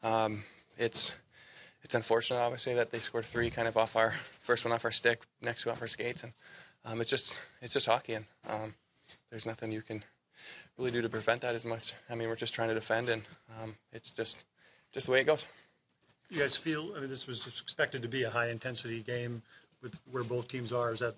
um, 0.02 0.44
it's 0.78 1.14
it's 1.86 1.94
unfortunate, 1.94 2.40
obviously, 2.40 2.74
that 2.74 2.90
they 2.90 2.98
scored 2.98 3.24
three 3.24 3.48
kind 3.48 3.68
of 3.68 3.76
off 3.76 3.94
our 3.94 4.10
first 4.40 4.64
one 4.64 4.72
off 4.72 4.84
our 4.84 4.90
stick, 4.90 5.20
next 5.40 5.62
two 5.62 5.70
off 5.70 5.80
our 5.80 5.86
skates, 5.86 6.24
and 6.24 6.32
um, 6.84 7.00
it's 7.00 7.10
just 7.10 7.38
it's 7.62 7.74
just 7.74 7.86
hockey, 7.86 8.14
and 8.14 8.24
um, 8.48 8.74
there's 9.30 9.46
nothing 9.46 9.70
you 9.70 9.82
can 9.82 10.02
really 10.76 10.90
do 10.90 11.00
to 11.00 11.08
prevent 11.08 11.42
that 11.42 11.54
as 11.54 11.64
much. 11.64 11.94
I 12.10 12.16
mean, 12.16 12.28
we're 12.28 12.34
just 12.34 12.52
trying 12.52 12.70
to 12.70 12.74
defend, 12.74 13.08
and 13.08 13.22
um, 13.62 13.76
it's 13.92 14.10
just 14.10 14.42
just 14.92 15.06
the 15.06 15.12
way 15.12 15.20
it 15.20 15.26
goes. 15.26 15.46
You 16.28 16.40
guys 16.40 16.56
feel? 16.56 16.92
I 16.96 17.00
mean, 17.00 17.08
this 17.08 17.28
was 17.28 17.46
expected 17.46 18.02
to 18.02 18.08
be 18.08 18.24
a 18.24 18.30
high 18.30 18.50
intensity 18.50 19.00
game 19.00 19.42
with 19.80 19.96
where 20.10 20.24
both 20.24 20.48
teams 20.48 20.72
are. 20.72 20.90
Is 20.90 20.98
that 20.98 21.14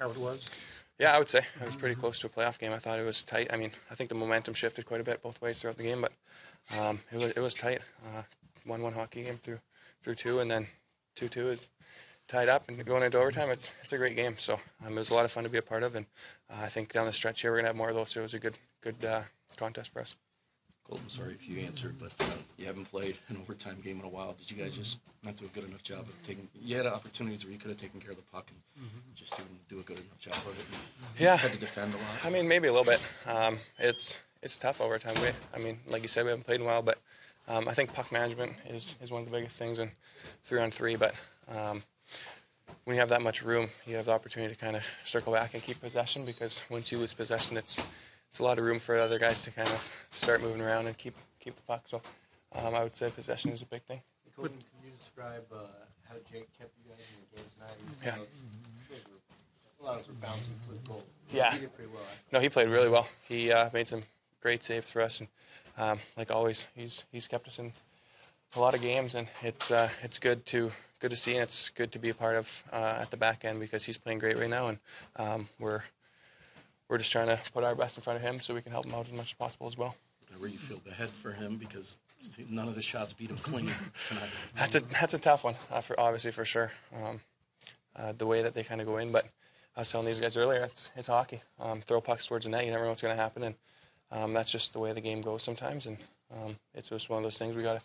how 0.00 0.08
it 0.08 0.16
was? 0.16 0.50
Yeah, 0.98 1.14
I 1.14 1.18
would 1.18 1.28
say 1.28 1.40
it 1.40 1.66
was 1.66 1.76
pretty 1.76 1.96
close 1.96 2.18
to 2.20 2.28
a 2.28 2.30
playoff 2.30 2.58
game. 2.58 2.72
I 2.72 2.78
thought 2.78 2.98
it 2.98 3.04
was 3.04 3.22
tight. 3.22 3.52
I 3.52 3.58
mean, 3.58 3.72
I 3.90 3.94
think 3.94 4.08
the 4.08 4.16
momentum 4.16 4.54
shifted 4.54 4.86
quite 4.86 5.02
a 5.02 5.04
bit 5.04 5.22
both 5.22 5.42
ways 5.42 5.60
throughout 5.60 5.76
the 5.76 5.82
game, 5.82 6.00
but 6.00 6.12
um, 6.80 7.00
it 7.12 7.16
was 7.16 7.30
it 7.32 7.40
was 7.40 7.54
tight. 7.54 7.80
Uh, 8.06 8.22
one-one 8.64 8.94
hockey 8.94 9.24
game 9.24 9.36
through 9.36 9.58
through 10.02 10.16
two, 10.16 10.38
and 10.38 10.50
then 10.50 10.66
two-two 11.14 11.50
is 11.50 11.68
tied 12.26 12.48
up 12.48 12.68
and 12.68 12.84
going 12.84 13.02
into 13.02 13.18
overtime. 13.18 13.50
It's 13.50 13.72
it's 13.82 13.92
a 13.92 13.98
great 13.98 14.16
game. 14.16 14.34
So 14.38 14.54
um, 14.84 14.92
it 14.92 14.98
was 14.98 15.10
a 15.10 15.14
lot 15.14 15.24
of 15.24 15.30
fun 15.30 15.44
to 15.44 15.50
be 15.50 15.58
a 15.58 15.62
part 15.62 15.82
of, 15.82 15.94
and 15.94 16.06
uh, 16.50 16.60
I 16.62 16.66
think 16.66 16.92
down 16.92 17.06
the 17.06 17.12
stretch 17.12 17.42
here 17.42 17.50
we're 17.50 17.58
gonna 17.58 17.68
have 17.68 17.76
more 17.76 17.88
of 17.90 17.94
those. 17.94 18.10
So 18.10 18.20
it 18.20 18.24
was 18.24 18.34
a 18.34 18.38
good 18.38 18.58
good 18.80 19.04
uh, 19.04 19.22
contest 19.56 19.92
for 19.92 20.00
us. 20.00 20.14
Colton, 20.88 21.08
sorry 21.08 21.32
if 21.32 21.46
you 21.46 21.60
answered, 21.60 21.96
but 22.00 22.14
uh, 22.20 22.24
you 22.56 22.64
haven't 22.64 22.86
played 22.86 23.18
an 23.28 23.36
overtime 23.36 23.76
game 23.84 23.98
in 24.00 24.06
a 24.06 24.08
while. 24.08 24.34
Did 24.38 24.50
you 24.50 24.56
guys 24.56 24.74
just 24.74 25.00
not 25.22 25.36
do 25.36 25.44
a 25.44 25.48
good 25.48 25.64
enough 25.68 25.82
job 25.82 26.00
of 26.00 26.22
taking? 26.22 26.48
You 26.58 26.78
had 26.78 26.86
opportunities 26.86 27.44
where 27.44 27.52
you 27.52 27.58
could 27.58 27.68
have 27.68 27.76
taken 27.76 28.00
care 28.00 28.12
of 28.12 28.16
the 28.16 28.22
puck 28.22 28.50
and 28.50 28.88
just 29.14 29.36
didn't 29.36 29.68
do 29.68 29.80
a 29.80 29.82
good 29.82 30.00
enough 30.00 30.18
job 30.18 30.34
of 30.46 30.56
it. 30.58 31.22
Yeah. 31.22 31.36
had 31.36 31.52
to 31.52 31.58
defend 31.58 31.92
a 31.92 31.96
lot. 31.98 32.24
I 32.24 32.30
mean, 32.30 32.48
maybe 32.48 32.68
a 32.68 32.72
little 32.72 32.86
bit. 32.86 33.02
Um, 33.26 33.58
it's 33.78 34.18
it's 34.42 34.56
tough 34.56 34.80
overtime. 34.80 35.14
We, 35.20 35.28
I 35.54 35.62
mean, 35.62 35.78
like 35.88 36.00
you 36.00 36.08
said, 36.08 36.24
we 36.24 36.30
haven't 36.30 36.46
played 36.46 36.60
in 36.60 36.66
a 36.66 36.70
while, 36.70 36.80
but 36.80 36.98
um, 37.48 37.66
I 37.66 37.74
think 37.74 37.92
puck 37.94 38.12
management 38.12 38.52
is, 38.68 38.94
is 39.02 39.10
one 39.10 39.22
of 39.22 39.30
the 39.30 39.36
biggest 39.36 39.58
things 39.58 39.78
in 39.78 39.90
three 40.44 40.60
on 40.60 40.70
three. 40.70 40.96
But 40.96 41.14
um, 41.48 41.82
when 42.84 42.94
you 42.94 43.00
have 43.00 43.08
that 43.08 43.22
much 43.22 43.42
room, 43.42 43.68
you 43.86 43.96
have 43.96 44.04
the 44.06 44.12
opportunity 44.12 44.54
to 44.54 44.60
kind 44.60 44.76
of 44.76 44.84
circle 45.04 45.32
back 45.32 45.54
and 45.54 45.62
keep 45.62 45.80
possession 45.80 46.24
because 46.24 46.62
once 46.70 46.92
you 46.92 46.98
lose 46.98 47.14
possession, 47.14 47.56
it's 47.56 47.80
it's 48.28 48.40
a 48.40 48.44
lot 48.44 48.58
of 48.58 48.64
room 48.64 48.78
for 48.78 48.96
other 48.96 49.18
guys 49.18 49.42
to 49.42 49.50
kind 49.50 49.68
of 49.68 50.06
start 50.10 50.42
moving 50.42 50.60
around 50.60 50.86
and 50.86 50.96
keep 50.96 51.14
keep 51.40 51.56
the 51.56 51.62
puck. 51.62 51.82
So 51.86 52.02
um, 52.52 52.74
I 52.74 52.82
would 52.82 52.94
say 52.94 53.10
possession 53.10 53.50
is 53.52 53.62
a 53.62 53.66
big 53.66 53.82
thing. 53.82 54.02
Colton, 54.36 54.58
can 54.58 54.84
you 54.84 54.92
describe 54.96 55.44
uh, 55.52 55.56
how 56.08 56.14
Jake 56.30 56.46
kept 56.58 56.70
you 56.78 56.90
guys 56.90 57.12
in 57.14 57.20
the 57.30 57.36
game 57.36 57.50
tonight? 57.54 57.96
Yeah. 58.04 58.18
Were, 58.20 59.82
a 59.82 59.84
lot 59.84 60.00
of 60.00 60.06
were 60.06 60.14
bouncing 60.14 60.54
fluke 60.66 60.86
goals. 60.86 61.04
Yeah. 61.32 61.52
He 61.52 61.60
did 61.60 61.74
pretty 61.74 61.90
well. 61.92 62.02
No, 62.32 62.40
he 62.40 62.48
played 62.48 62.68
really 62.68 62.88
well. 62.88 63.08
He 63.28 63.50
uh, 63.50 63.68
made 63.72 63.88
some 63.88 64.04
great 64.40 64.62
saves 64.62 64.90
for 64.92 65.02
us, 65.02 65.18
and 65.18 65.28
um, 65.78 65.98
like 66.16 66.30
always, 66.30 66.66
he's 66.74 67.04
he's 67.12 67.28
kept 67.28 67.46
us 67.48 67.58
in 67.58 67.72
a 68.56 68.60
lot 68.60 68.74
of 68.74 68.80
games, 68.82 69.14
and 69.14 69.28
it's 69.42 69.70
uh, 69.70 69.88
it's 70.02 70.18
good 70.18 70.44
to 70.46 70.72
good 70.98 71.10
to 71.10 71.16
see, 71.16 71.34
and 71.34 71.42
it's 71.42 71.70
good 71.70 71.92
to 71.92 71.98
be 71.98 72.08
a 72.08 72.14
part 72.14 72.36
of 72.36 72.64
uh, 72.72 72.98
at 73.00 73.10
the 73.10 73.16
back 73.16 73.44
end 73.44 73.60
because 73.60 73.84
he's 73.84 73.98
playing 73.98 74.18
great 74.18 74.36
right 74.36 74.50
now, 74.50 74.68
and 74.68 74.78
um, 75.16 75.48
we're 75.58 75.82
we're 76.88 76.98
just 76.98 77.12
trying 77.12 77.28
to 77.28 77.38
put 77.52 77.64
our 77.64 77.74
best 77.74 77.96
in 77.96 78.02
front 78.02 78.18
of 78.18 78.22
him 78.22 78.40
so 78.40 78.54
we 78.54 78.62
can 78.62 78.72
help 78.72 78.86
him 78.86 78.94
out 78.94 79.06
as 79.06 79.12
much 79.12 79.26
as 79.26 79.32
possible 79.34 79.66
as 79.66 79.78
well. 79.78 79.94
Where 80.38 80.48
you 80.48 80.58
feel 80.58 80.78
bad 80.78 81.08
for 81.08 81.32
him 81.32 81.56
because 81.56 81.98
none 82.48 82.68
of 82.68 82.74
the 82.76 82.82
shots 82.82 83.12
beat 83.12 83.30
him 83.30 83.36
clean 83.38 83.70
tonight. 84.08 84.30
That's 84.56 84.74
a 84.74 84.80
that's 84.80 85.14
a 85.14 85.18
tough 85.18 85.44
one, 85.44 85.56
uh, 85.70 85.80
for 85.80 85.98
obviously 85.98 86.30
for 86.30 86.44
sure. 86.44 86.72
Um, 86.94 87.20
uh, 87.96 88.12
the 88.16 88.26
way 88.26 88.42
that 88.42 88.54
they 88.54 88.62
kind 88.62 88.80
of 88.80 88.86
go 88.86 88.98
in, 88.98 89.10
but 89.10 89.26
I 89.76 89.80
was 89.80 89.90
telling 89.90 90.06
these 90.06 90.20
guys 90.20 90.36
earlier, 90.36 90.62
it's 90.62 90.90
it's 90.96 91.06
hockey. 91.08 91.42
Um, 91.58 91.80
throw 91.80 92.00
pucks 92.00 92.26
towards 92.26 92.44
the 92.44 92.50
net, 92.50 92.64
you 92.64 92.70
never 92.70 92.84
know 92.84 92.90
what's 92.90 93.02
going 93.02 93.16
to 93.16 93.22
happen, 93.22 93.42
and 93.42 93.54
um, 94.10 94.32
that's 94.32 94.52
just 94.52 94.72
the 94.72 94.78
way 94.78 94.92
the 94.92 95.00
game 95.00 95.20
goes 95.20 95.42
sometimes. 95.42 95.86
And 95.86 95.98
um, 96.32 96.56
it's 96.74 96.88
just 96.88 97.10
one 97.10 97.18
of 97.18 97.22
those 97.22 97.38
things 97.38 97.56
we 97.56 97.62
got 97.62 97.76
to 97.76 97.82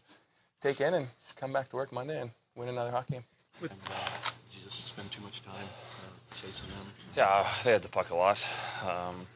take 0.62 0.82
in 0.82 0.94
and 0.94 1.08
come 1.36 1.54
back 1.54 1.70
to 1.70 1.76
work 1.76 1.92
Monday 1.92 2.20
and 2.20 2.32
win 2.56 2.70
another 2.70 2.92
hockey 2.92 3.14
game. 3.14 3.24
And, 3.62 3.72
uh, 3.72 4.10
did 4.50 4.58
you 4.58 4.64
just 4.64 4.88
spend 4.88 5.12
too 5.12 5.22
much 5.22 5.44
time 5.44 5.54
uh, 5.56 6.36
chasing 6.36 6.70
them? 6.70 6.86
Yeah, 7.16 7.48
they 7.64 7.72
had 7.72 7.82
the 7.82 7.90
puck 7.90 8.10
a 8.10 8.16
lot. 8.16 8.48
Um, 8.84 9.28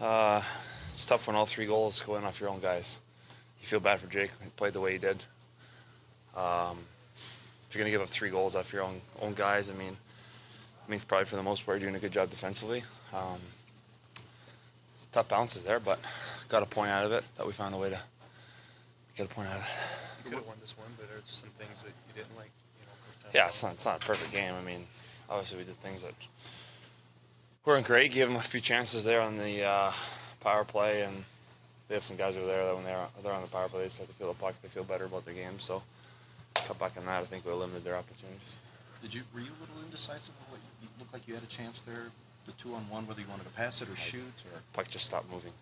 uh, 0.00 0.42
it's 0.90 1.06
tough 1.06 1.26
when 1.26 1.36
all 1.36 1.46
three 1.46 1.66
goals 1.66 2.00
go 2.00 2.16
in 2.16 2.24
off 2.24 2.40
your 2.40 2.50
own 2.50 2.60
guys. 2.60 3.00
You 3.60 3.66
feel 3.66 3.80
bad 3.80 4.00
for 4.00 4.06
Jake. 4.08 4.30
He 4.42 4.50
played 4.50 4.72
the 4.72 4.80
way 4.80 4.92
he 4.92 4.98
did. 4.98 5.22
Um, 6.36 6.78
if 7.68 7.74
you're 7.74 7.80
going 7.80 7.90
to 7.92 7.98
give 7.98 8.00
up 8.00 8.08
three 8.08 8.30
goals 8.30 8.54
off 8.56 8.72
your 8.72 8.82
own 8.82 9.00
own 9.20 9.34
guys, 9.34 9.68
I 9.68 9.74
mean, 9.74 9.96
it 9.96 10.88
means 10.88 11.04
probably 11.04 11.26
for 11.26 11.36
the 11.36 11.42
most 11.42 11.66
part 11.66 11.78
you're 11.78 11.90
doing 11.90 11.96
a 11.96 12.00
good 12.00 12.12
job 12.12 12.30
defensively. 12.30 12.82
Um, 13.12 13.38
it's 13.52 13.57
tough 15.12 15.28
bounces 15.28 15.62
there, 15.64 15.80
but 15.80 15.98
got 16.48 16.62
a 16.62 16.66
point 16.66 16.90
out 16.90 17.04
of 17.04 17.12
it. 17.12 17.24
Thought 17.24 17.46
we 17.46 17.52
found 17.52 17.74
a 17.74 17.78
way 17.78 17.90
to 17.90 18.00
get 19.16 19.26
a 19.26 19.28
point 19.28 19.48
out 19.48 19.56
of 19.56 19.62
it. 19.62 20.24
You 20.24 20.30
could 20.30 20.38
have 20.40 20.46
won 20.46 20.56
this 20.60 20.76
one, 20.76 20.88
but 20.96 21.04
are 21.06 21.22
some 21.26 21.48
things 21.50 21.82
that 21.82 21.92
you 22.08 22.22
didn't 22.22 22.36
like? 22.36 22.50
You 22.80 22.86
know, 22.86 23.30
Yeah, 23.34 23.46
it's 23.46 23.62
not, 23.62 23.72
it's 23.72 23.86
not 23.86 24.02
a 24.02 24.06
perfect 24.06 24.32
game. 24.32 24.54
I 24.54 24.64
mean, 24.64 24.86
obviously 25.28 25.58
we 25.58 25.64
did 25.64 25.76
things 25.76 26.02
that 26.02 26.12
weren't 27.64 27.86
great. 27.86 28.12
Gave 28.12 28.28
them 28.28 28.36
a 28.36 28.40
few 28.40 28.60
chances 28.60 29.04
there 29.04 29.20
on 29.20 29.36
the 29.36 29.64
uh, 29.64 29.92
power 30.40 30.64
play, 30.64 31.02
and 31.02 31.24
they 31.86 31.94
have 31.94 32.04
some 32.04 32.16
guys 32.16 32.36
over 32.36 32.46
there 32.46 32.64
that 32.64 32.74
when 32.74 32.84
they're 32.84 33.06
they're 33.22 33.32
on 33.32 33.42
the 33.42 33.48
power 33.48 33.68
play, 33.68 33.82
they 33.82 33.88
start 33.88 34.08
to 34.08 34.14
feel 34.14 34.28
the 34.28 34.38
puck. 34.38 34.54
They 34.62 34.68
feel 34.68 34.84
better 34.84 35.04
about 35.04 35.24
their 35.24 35.34
game. 35.34 35.58
So 35.58 35.82
cut 36.54 36.78
back 36.78 36.96
on 36.96 37.06
that. 37.06 37.22
I 37.22 37.24
think 37.24 37.44
we 37.46 37.52
limited 37.52 37.84
their 37.84 37.96
opportunities. 37.96 38.56
Did 39.02 39.14
you 39.14 39.22
were 39.32 39.40
you 39.40 39.46
a 39.46 39.60
little 39.60 39.82
indecisive? 39.84 40.34
What 40.48 40.60
you 40.82 40.88
looked 40.98 41.12
like 41.12 41.28
you 41.28 41.34
had 41.34 41.42
a 41.42 41.46
chance 41.46 41.80
there, 41.80 42.06
the 42.48 42.54
two 42.54 42.74
on 42.74 42.88
one, 42.88 43.06
whether 43.06 43.20
you 43.20 43.28
wanted 43.28 43.44
to 43.44 43.50
pass 43.50 43.82
it 43.82 43.88
or 43.88 43.96
shoot, 43.96 44.32
or 44.46 44.60
Puck 44.72 44.88
just 44.88 45.04
stopped 45.06 45.30
moving. 45.30 45.52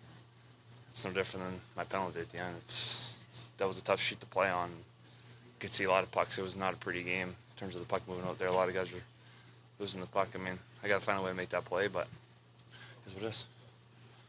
It's 0.89 1.03
no 1.03 1.11
different 1.11 1.45
than 1.45 1.59
my 1.75 1.83
penalty 1.83 2.21
at 2.21 2.31
the 2.31 2.39
end. 2.39 2.55
It's, 2.63 3.27
it's 3.29 3.45
that 3.57 3.67
was 3.67 3.77
a 3.77 3.83
tough 3.83 3.99
sheet 3.99 4.19
to 4.21 4.25
play 4.25 4.49
on. 4.49 4.69
You 4.69 5.59
could 5.59 5.71
see 5.71 5.83
a 5.83 5.91
lot 5.91 6.03
of 6.03 6.11
pucks. 6.11 6.39
It 6.39 6.43
was 6.43 6.55
not 6.55 6.73
a 6.73 6.77
pretty 6.77 7.03
game 7.03 7.27
in 7.27 7.55
terms 7.57 7.75
of 7.75 7.81
the 7.81 7.87
puck 7.87 8.01
moving 8.07 8.25
out 8.25 8.39
there. 8.39 8.47
A 8.47 8.53
lot 8.53 8.69
of 8.69 8.73
guys 8.73 8.91
were 8.91 9.03
losing 9.79 10.01
the 10.01 10.07
puck. 10.07 10.29
I 10.33 10.37
mean, 10.37 10.57
I 10.83 10.87
got 10.87 11.01
to 11.01 11.05
find 11.05 11.19
a 11.19 11.21
way 11.21 11.31
to 11.31 11.35
make 11.35 11.49
that 11.49 11.65
play, 11.65 11.87
but 11.87 12.07
it's 13.05 13.13
what 13.13 13.23
it 13.23 13.27
is. 13.27 13.45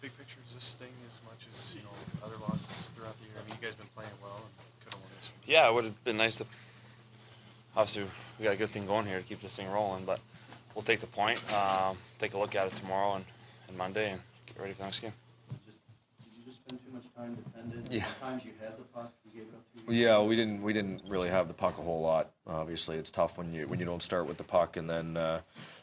Big 0.00 0.16
picture, 0.18 0.38
does 0.44 0.54
this 0.54 0.64
sting 0.64 0.88
as 1.06 1.20
much 1.24 1.46
as 1.54 1.74
you 1.74 1.80
know 1.82 2.26
other 2.26 2.36
losses 2.48 2.90
throughout 2.90 3.16
the 3.18 3.24
year? 3.24 3.34
I 3.40 3.48
mean, 3.48 3.56
you 3.60 3.66
guys 3.66 3.74
been 3.76 3.86
playing 3.94 4.10
well 4.22 4.36
and 4.36 4.84
could 4.84 4.94
have 4.94 5.02
won 5.02 5.10
this 5.16 5.30
one. 5.30 5.42
Yeah, 5.46 5.68
it 5.68 5.74
would 5.74 5.84
have 5.84 6.04
been 6.04 6.16
nice 6.16 6.36
to. 6.38 6.44
Obviously, 7.76 8.04
we 8.38 8.44
got 8.44 8.54
a 8.54 8.58
good 8.58 8.70
thing 8.70 8.86
going 8.86 9.06
here 9.06 9.18
to 9.18 9.24
keep 9.24 9.40
this 9.40 9.56
thing 9.56 9.70
rolling, 9.70 10.04
but 10.04 10.20
we'll 10.78 10.84
take 10.84 11.00
the 11.00 11.08
point, 11.08 11.42
um, 11.52 11.96
take 12.20 12.34
a 12.34 12.38
look 12.38 12.54
at 12.54 12.68
it 12.68 12.76
tomorrow 12.76 13.16
and, 13.16 13.24
and 13.66 13.76
Monday, 13.76 14.12
and 14.12 14.20
get 14.46 14.60
ready 14.60 14.72
for 14.72 14.78
the 14.78 14.84
next 14.84 15.00
game. 15.00 15.12
Did 15.50 16.38
you 16.38 16.44
just 16.44 16.58
spend 16.64 16.78
too 16.86 16.92
much 16.92 17.02
time 17.16 17.34
defending? 17.34 17.84
Yeah. 17.90 18.04
Sometimes 18.20 18.44
you 18.44 18.52
had 18.60 18.78
the 18.78 18.84
puck, 18.84 19.12
you 19.24 19.40
gave 19.40 19.48
it 19.48 19.56
up 19.56 19.86
too 19.86 19.92
Yeah, 19.92 20.20
we 20.22 20.36
didn't 20.36 20.62
we 20.62 20.72
didn't 20.72 21.02
really 21.08 21.30
have 21.30 21.48
the 21.48 21.54
puck 21.54 21.78
a 21.78 21.82
whole 21.82 22.00
lot. 22.00 22.30
Obviously, 22.46 22.96
it's 22.96 23.10
tough 23.10 23.38
when 23.38 23.52
you 23.52 23.66
when 23.66 23.80
you 23.80 23.86
don't 23.86 24.04
start 24.04 24.28
with 24.28 24.36
the 24.36 24.44
puck, 24.44 24.76
and 24.76 24.88
then 24.88 25.16
uh, 25.16 25.40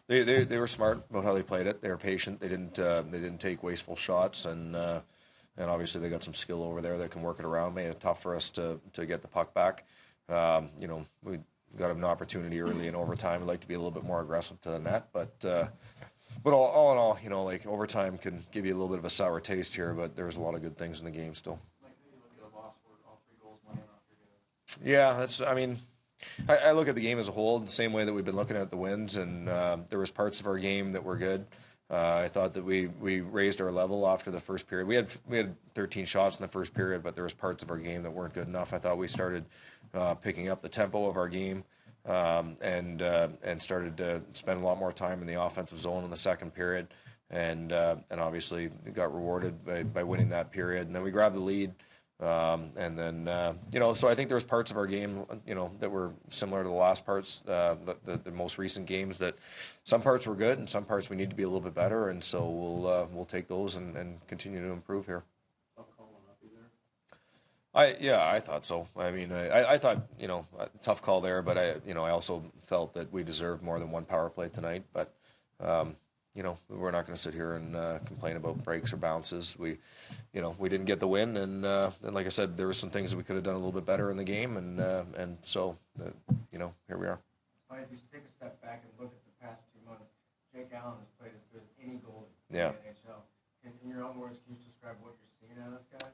they, 0.08 0.24
they 0.24 0.46
they 0.46 0.58
were 0.58 0.68
smart 0.68 1.04
about 1.10 1.26
how 1.26 1.34
they 1.34 1.44
played 1.44 1.68
it. 1.68 1.82
They 1.82 1.90
were 1.90 1.98
patient. 1.98 2.40
They 2.40 2.48
didn't 2.48 2.80
uh, 2.80 3.02
they 3.02 3.20
didn't 3.20 3.40
take 3.40 3.64
wasteful 3.64 3.98
shots, 3.98 4.46
and 4.46 4.78
uh, 4.78 5.02
and 5.58 5.70
obviously 5.70 6.00
they 6.00 6.10
got 6.10 6.24
some 6.24 6.34
skill 6.34 6.64
over 6.64 6.80
there 6.80 6.98
that 7.00 7.12
can 7.12 7.22
work 7.22 7.40
it 7.40 7.46
around. 7.46 7.76
Made 7.76 7.88
it 7.88 8.00
tough 8.00 8.22
for 8.22 8.34
us 8.34 8.48
to 8.52 8.80
to 8.94 9.06
get 9.06 9.22
the 9.22 9.28
puck 9.28 9.54
back. 9.54 9.84
Um, 10.30 10.70
you 10.80 10.88
know, 10.88 11.06
we 11.22 11.40
got 11.78 11.92
an 11.92 12.04
opportunity 12.04 12.62
early 12.62 12.88
in 12.88 12.96
overtime. 12.96 13.42
We'd 13.42 13.48
like 13.48 13.62
to 13.62 13.68
be 13.68 13.74
a 13.74 13.78
little 13.78 13.92
bit 13.92 14.04
more 14.04 14.22
aggressive 14.22 14.60
to 14.62 14.70
the 14.70 14.80
net, 14.80 15.08
but. 15.14 15.34
Uh, 15.44 15.68
but 16.44 16.54
all, 16.54 16.66
all 16.66 16.92
in 16.92 16.98
all, 17.00 17.18
you 17.24 17.30
know, 17.32 17.44
like 17.44 17.66
overtime 17.66 18.20
can 18.20 18.46
give 18.52 18.68
you 18.68 18.74
a 18.74 18.78
little 18.78 18.90
bit 18.90 19.00
of 19.00 19.06
a 19.06 19.10
sour 19.10 19.40
taste 19.40 19.76
here, 19.76 19.96
but 19.96 20.16
there's 20.16 20.38
a 20.38 20.40
lot 20.40 20.54
of 20.54 20.62
good 20.62 20.78
things 20.78 21.00
in 21.00 21.06
the 21.06 21.12
game 21.12 21.34
still. 21.34 21.60
Yeah, 24.84 25.14
that's. 25.14 25.42
I 25.42 25.56
mean, 25.56 25.78
I, 26.48 26.58
I 26.58 26.72
look 26.74 26.88
at 26.88 26.96
the 26.96 27.02
game 27.02 27.18
as 27.18 27.28
a 27.28 27.32
whole 27.32 27.60
the 27.60 27.68
same 27.68 27.94
way 27.94 28.06
that 28.06 28.14
we've 28.14 28.26
been 28.26 28.36
looking 28.36 28.58
at 28.58 28.70
the 28.70 28.78
wins, 28.78 29.18
and 29.18 29.50
uh, 29.50 29.78
there 29.90 30.00
was 30.00 30.12
parts 30.12 30.40
of 30.40 30.48
our 30.48 30.58
game 30.58 30.92
that 30.92 31.04
were 31.04 31.18
good. 31.18 31.46
Uh, 31.90 32.22
I 32.24 32.28
thought 32.28 32.56
that 32.56 32.64
we, 32.64 32.88
we 32.88 33.22
raised 33.22 33.62
our 33.62 33.72
level 33.72 34.08
after 34.08 34.32
the 34.32 34.40
first 34.40 34.68
period. 34.68 34.88
We 34.88 34.96
had 34.96 35.08
we 35.28 35.38
had 35.38 35.56
13 35.76 36.06
shots 36.06 36.40
in 36.40 36.44
the 36.44 36.48
first 36.48 36.74
period, 36.74 37.04
but 37.04 37.14
there 37.14 37.24
was 37.24 37.34
parts 37.34 37.62
of 37.62 37.70
our 37.70 37.78
game 37.78 38.04
that 38.04 38.12
weren't 38.12 38.34
good 38.34 38.48
enough. 38.48 38.74
I 38.74 38.80
thought 38.80 38.98
we 38.98 39.08
started 39.08 39.46
uh, 39.96 40.16
picking 40.16 40.50
up 40.50 40.62
the 40.62 40.70
tempo 40.70 41.08
of 41.08 41.18
our 41.18 41.28
game 41.28 41.64
um, 42.06 42.56
and 42.62 43.02
uh, 43.02 43.28
and 43.44 43.62
started 43.62 43.98
to 43.98 44.22
spend 44.34 44.62
a 44.62 44.66
lot 44.66 44.78
more 44.78 44.92
time 44.92 45.22
in 45.22 45.28
the 45.28 45.42
offensive 45.42 45.80
zone 45.80 46.04
in 46.04 46.10
the 46.10 46.18
second 46.18 46.54
period, 46.54 46.88
and 47.30 47.72
uh, 47.72 47.96
and 48.10 48.20
obviously 48.20 48.70
got 48.94 49.14
rewarded 49.14 49.66
by, 49.66 49.84
by 49.84 50.04
winning 50.04 50.30
that 50.30 50.52
period. 50.52 50.88
And 50.88 50.96
then 50.96 51.04
we 51.04 51.12
grabbed 51.12 51.36
the 51.36 51.42
lead. 51.42 51.74
Um, 52.18 52.70
and 52.78 52.98
then, 52.98 53.28
uh, 53.28 53.56
you 53.74 53.80
know, 53.82 53.94
so 53.94 54.08
I 54.08 54.16
think 54.16 54.30
there 54.30 54.38
was 54.38 54.44
parts 54.46 54.72
of 54.72 54.78
our 54.78 54.88
game, 54.88 55.26
you 55.46 55.54
know, 55.54 55.72
that 55.82 55.92
were 55.92 56.14
similar 56.30 56.64
to 56.64 56.70
the 56.70 56.74
last 56.74 57.06
parts, 57.06 57.44
uh, 57.46 57.76
the, 57.84 57.98
the, 58.06 58.18
the 58.18 58.32
most 58.32 58.58
recent 58.58 58.86
games. 58.86 59.18
That 59.18 59.36
some 59.84 60.02
parts 60.02 60.26
were 60.26 60.36
good, 60.36 60.58
and 60.58 60.70
some 60.70 60.86
parts 60.86 61.10
we 61.10 61.18
need 61.18 61.30
to 61.30 61.36
be 61.36 61.44
a 61.44 61.48
little 61.48 61.60
bit 61.60 61.76
better. 61.76 62.08
And 62.08 62.24
so 62.24 62.48
we'll 62.48 62.88
uh, 62.88 63.06
we'll 63.12 63.26
take 63.26 63.50
those 63.50 63.76
and, 63.76 63.98
and 63.98 64.26
continue 64.28 64.62
to 64.62 64.72
improve 64.72 65.08
here. 65.08 65.24
I 67.76 67.96
yeah, 68.00 68.26
I 68.26 68.40
thought 68.40 68.66
so. 68.66 68.88
I 68.98 69.12
mean, 69.12 69.32
I, 69.34 69.74
I 69.74 69.78
thought 69.78 70.08
you 70.18 70.28
know 70.28 70.48
a 70.58 70.70
tough 70.82 71.02
call 71.02 71.20
there, 71.22 71.42
but 71.42 71.58
I 71.58 71.76
you 71.86 71.94
know 71.94 72.04
I 72.06 72.12
also 72.12 72.44
felt 72.64 72.94
that 72.94 73.12
we 73.12 73.24
deserved 73.24 73.62
more 73.62 73.80
than 73.80 73.92
one 73.92 74.06
power 74.06 74.30
play 74.30 74.48
tonight. 74.48 74.84
But 74.94 75.14
um, 75.60 75.96
you 76.34 76.42
know 76.44 76.58
we're 76.70 76.92
not 76.92 77.06
going 77.06 77.18
to 77.18 77.22
sit 77.22 77.34
here 77.34 77.54
and 77.54 77.76
uh, 77.76 78.00
complain 78.06 78.38
about 78.38 78.64
breaks 78.64 78.94
or 78.94 78.98
bounces. 78.98 79.58
We 79.60 79.78
you 80.34 80.42
know 80.42 80.56
we 80.58 80.70
didn't 80.70 80.86
get 80.86 81.02
the 81.02 81.08
win, 81.08 81.36
and 81.36 81.66
uh, 81.66 81.92
and 82.02 82.16
like 82.16 82.26
I 82.26 82.30
said, 82.30 82.56
there 82.56 82.68
were 82.68 82.74
some 82.74 82.90
things 82.92 83.12
that 83.12 83.18
we 83.18 83.24
could 83.24 83.36
have 83.36 83.44
done 83.44 83.56
a 83.56 83.60
little 83.60 83.74
bit 83.74 83.86
better 83.86 84.10
in 84.10 84.16
the 84.16 84.24
game, 84.24 84.56
and 84.56 84.80
uh, 84.80 85.04
and 85.18 85.38
so 85.42 85.78
uh, 86.02 86.12
you 86.54 86.60
know 86.60 86.74
here 86.88 86.98
we 86.98 87.08
are. 87.08 87.20
If 87.76 87.92
you 87.92 87.98
take 88.08 88.24
a 88.24 88.32
step 88.32 88.56
back 88.64 88.88
and 88.88 88.92
look 88.96 89.12
at 89.12 89.20
the 89.28 89.36
past 89.46 89.60
two 89.76 89.84
months, 89.84 90.08
Jake 90.56 90.72
Allen 90.72 90.96
has 90.96 91.12
played 91.20 91.36
as 91.36 91.44
good 91.52 91.60
as 91.60 91.72
any 91.84 92.00
goalie 92.00 92.32
Yeah. 92.48 92.72
in 92.72 92.80
the 92.80 92.88
NHL. 92.96 93.20
In, 93.68 93.72
in 93.84 93.90
your 93.92 94.08
own 94.08 94.16
words, 94.16 94.40
can 94.48 94.56
you 94.56 94.64
describe 94.64 94.96
what 95.04 95.12
you're 95.20 95.36
seeing 95.44 95.60
out 95.60 95.76
of 95.76 95.84
this 95.84 95.92
guy? 96.00 96.08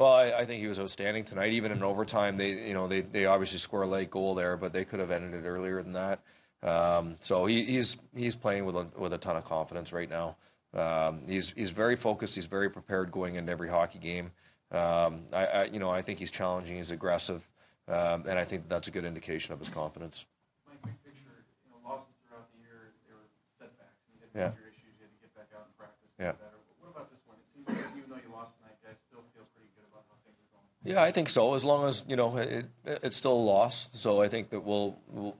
Well, 0.00 0.14
I, 0.14 0.32
I 0.32 0.44
think 0.46 0.62
he 0.62 0.66
was 0.66 0.80
outstanding 0.80 1.24
tonight. 1.24 1.52
Even 1.52 1.72
in 1.72 1.82
overtime, 1.82 2.38
they 2.38 2.52
you 2.68 2.72
know 2.72 2.88
they, 2.88 3.02
they 3.02 3.26
obviously 3.26 3.58
score 3.58 3.82
a 3.82 3.86
late 3.86 4.10
goal 4.10 4.34
there, 4.34 4.56
but 4.56 4.72
they 4.72 4.86
could 4.86 4.98
have 4.98 5.10
ended 5.10 5.44
it 5.44 5.46
earlier 5.46 5.82
than 5.82 5.92
that. 5.92 6.20
Um, 6.62 7.16
so 7.20 7.44
he, 7.44 7.66
he's 7.66 7.98
he's 8.16 8.34
playing 8.34 8.64
with 8.64 8.76
a, 8.76 8.86
with 8.98 9.12
a 9.12 9.18
ton 9.18 9.36
of 9.36 9.44
confidence 9.44 9.92
right 9.92 10.08
now. 10.08 10.36
Um, 10.72 11.20
he's 11.28 11.50
he's 11.50 11.68
very 11.70 11.96
focused. 11.96 12.34
He's 12.34 12.46
very 12.46 12.70
prepared 12.70 13.12
going 13.12 13.34
into 13.34 13.52
every 13.52 13.68
hockey 13.68 13.98
game. 13.98 14.32
Um, 14.72 15.24
I, 15.34 15.44
I 15.44 15.64
you 15.64 15.78
know 15.78 15.90
I 15.90 16.00
think 16.00 16.18
he's 16.18 16.30
challenging. 16.30 16.76
He's 16.78 16.90
aggressive, 16.90 17.46
um, 17.86 18.24
and 18.26 18.38
I 18.38 18.44
think 18.44 18.70
that's 18.70 18.88
a 18.88 18.90
good 18.90 19.04
indication 19.04 19.52
of 19.52 19.58
his 19.58 19.68
confidence. 19.68 20.24
Mike, 20.66 20.80
big 20.80 20.96
picture, 21.04 21.44
you 21.60 21.76
know, 21.76 21.76
losses 21.86 22.08
throughout 22.24 22.48
the 22.56 22.60
year, 22.64 22.96
there 23.04 23.16
were 23.20 23.28
setbacks, 23.60 24.00
and 24.08 24.16
you 24.16 24.24
had 24.24 24.32
Yeah. 24.32 24.64
issues. 24.64 24.80
You 24.96 25.04
had 25.04 25.12
to 25.12 25.20
get 25.20 25.36
back 25.36 25.52
out 25.52 25.68
and 25.68 25.76
practice. 25.76 26.08
and 26.08 26.24
Yeah. 26.24 26.32
get 26.32 26.40
better. 26.40 26.56
But 26.56 26.76
what 26.80 26.88
about 26.96 27.12
this 27.12 27.20
one? 27.28 27.36
It 27.36 27.52
seems 27.52 27.68
like 27.68 27.84
even 28.00 28.08
though 28.08 28.22
you 28.24 28.32
lost 28.32 28.56
tonight, 28.56 28.80
guys 28.80 28.96
still 29.12 29.28
feel 29.36 29.44
pretty 29.52 29.68
good 29.76 29.84
about 29.90 30.06
how 30.08 30.16
things 30.24 30.38
are 30.40 30.50
going. 30.54 30.68
Yeah, 30.90 31.04
I 31.04 31.12
think 31.12 31.28
so. 31.28 31.54
As 31.54 31.64
long 31.64 31.86
as 31.86 32.04
you 32.08 32.16
know 32.16 32.36
it, 32.36 32.66
it's 32.84 33.16
still 33.16 33.32
a 33.32 33.44
loss, 33.54 33.88
so 33.92 34.20
I 34.20 34.26
think 34.28 34.50
that 34.50 34.64
we'll 34.64 34.98
we'll, 35.08 35.36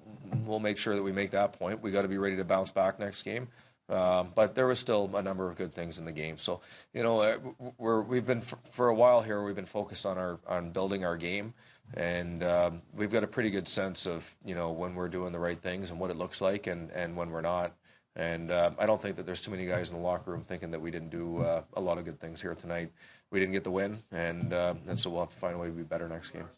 we'll 0.46 0.60
make 0.60 0.78
sure 0.78 0.94
that 0.94 1.02
we 1.02 1.10
make 1.10 1.32
that 1.32 1.54
point. 1.54 1.82
We 1.82 1.90
got 1.90 2.02
to 2.02 2.08
be 2.08 2.18
ready 2.18 2.36
to 2.36 2.44
bounce 2.44 2.70
back 2.70 3.00
next 3.00 3.22
game. 3.22 3.48
Um, 3.88 4.30
but 4.36 4.54
there 4.54 4.68
was 4.68 4.78
still 4.78 5.10
a 5.12 5.22
number 5.22 5.50
of 5.50 5.56
good 5.56 5.74
things 5.74 5.98
in 5.98 6.04
the 6.04 6.12
game. 6.12 6.38
So, 6.38 6.60
you 6.94 7.02
know, 7.02 7.22
uh, 7.22 7.38
we're, 7.76 8.00
we've 8.02 8.24
been 8.24 8.40
for, 8.40 8.56
for 8.70 8.86
a 8.86 8.94
while 8.94 9.22
here. 9.22 9.42
We've 9.42 9.56
been 9.56 9.66
focused 9.66 10.06
on 10.06 10.16
our 10.16 10.38
on 10.46 10.70
building 10.70 11.04
our 11.04 11.16
game, 11.16 11.54
and 11.94 12.44
um, 12.44 12.82
we've 12.94 13.10
got 13.10 13.24
a 13.24 13.26
pretty 13.26 13.50
good 13.50 13.66
sense 13.66 14.06
of 14.06 14.36
you 14.44 14.54
know 14.54 14.70
when 14.70 14.94
we're 14.94 15.08
doing 15.08 15.32
the 15.32 15.40
right 15.40 15.60
things 15.60 15.90
and 15.90 15.98
what 15.98 16.12
it 16.12 16.16
looks 16.16 16.40
like, 16.40 16.68
and 16.68 16.92
and 16.92 17.16
when 17.16 17.30
we're 17.30 17.40
not. 17.40 17.72
And 18.16 18.50
uh, 18.50 18.72
I 18.78 18.86
don't 18.86 19.00
think 19.00 19.16
that 19.16 19.26
there's 19.26 19.40
too 19.40 19.50
many 19.50 19.66
guys 19.66 19.90
in 19.90 19.96
the 19.96 20.02
locker 20.02 20.32
room 20.32 20.42
thinking 20.42 20.72
that 20.72 20.80
we 20.80 20.90
didn't 20.90 21.10
do 21.10 21.42
uh, 21.42 21.62
a 21.74 21.80
lot 21.80 21.98
of 21.98 22.04
good 22.04 22.18
things 22.18 22.42
here 22.42 22.54
tonight. 22.54 22.90
We 23.30 23.38
didn't 23.38 23.52
get 23.52 23.64
the 23.64 23.70
win, 23.70 23.98
and 24.10 24.52
uh, 24.52 24.74
and 24.88 24.98
so 25.00 25.10
we'll 25.10 25.20
have 25.20 25.30
to 25.30 25.36
find 25.36 25.54
a 25.54 25.58
way 25.58 25.68
to 25.68 25.72
be 25.72 25.84
better 25.84 26.08
next 26.08 26.30
game. 26.30 26.48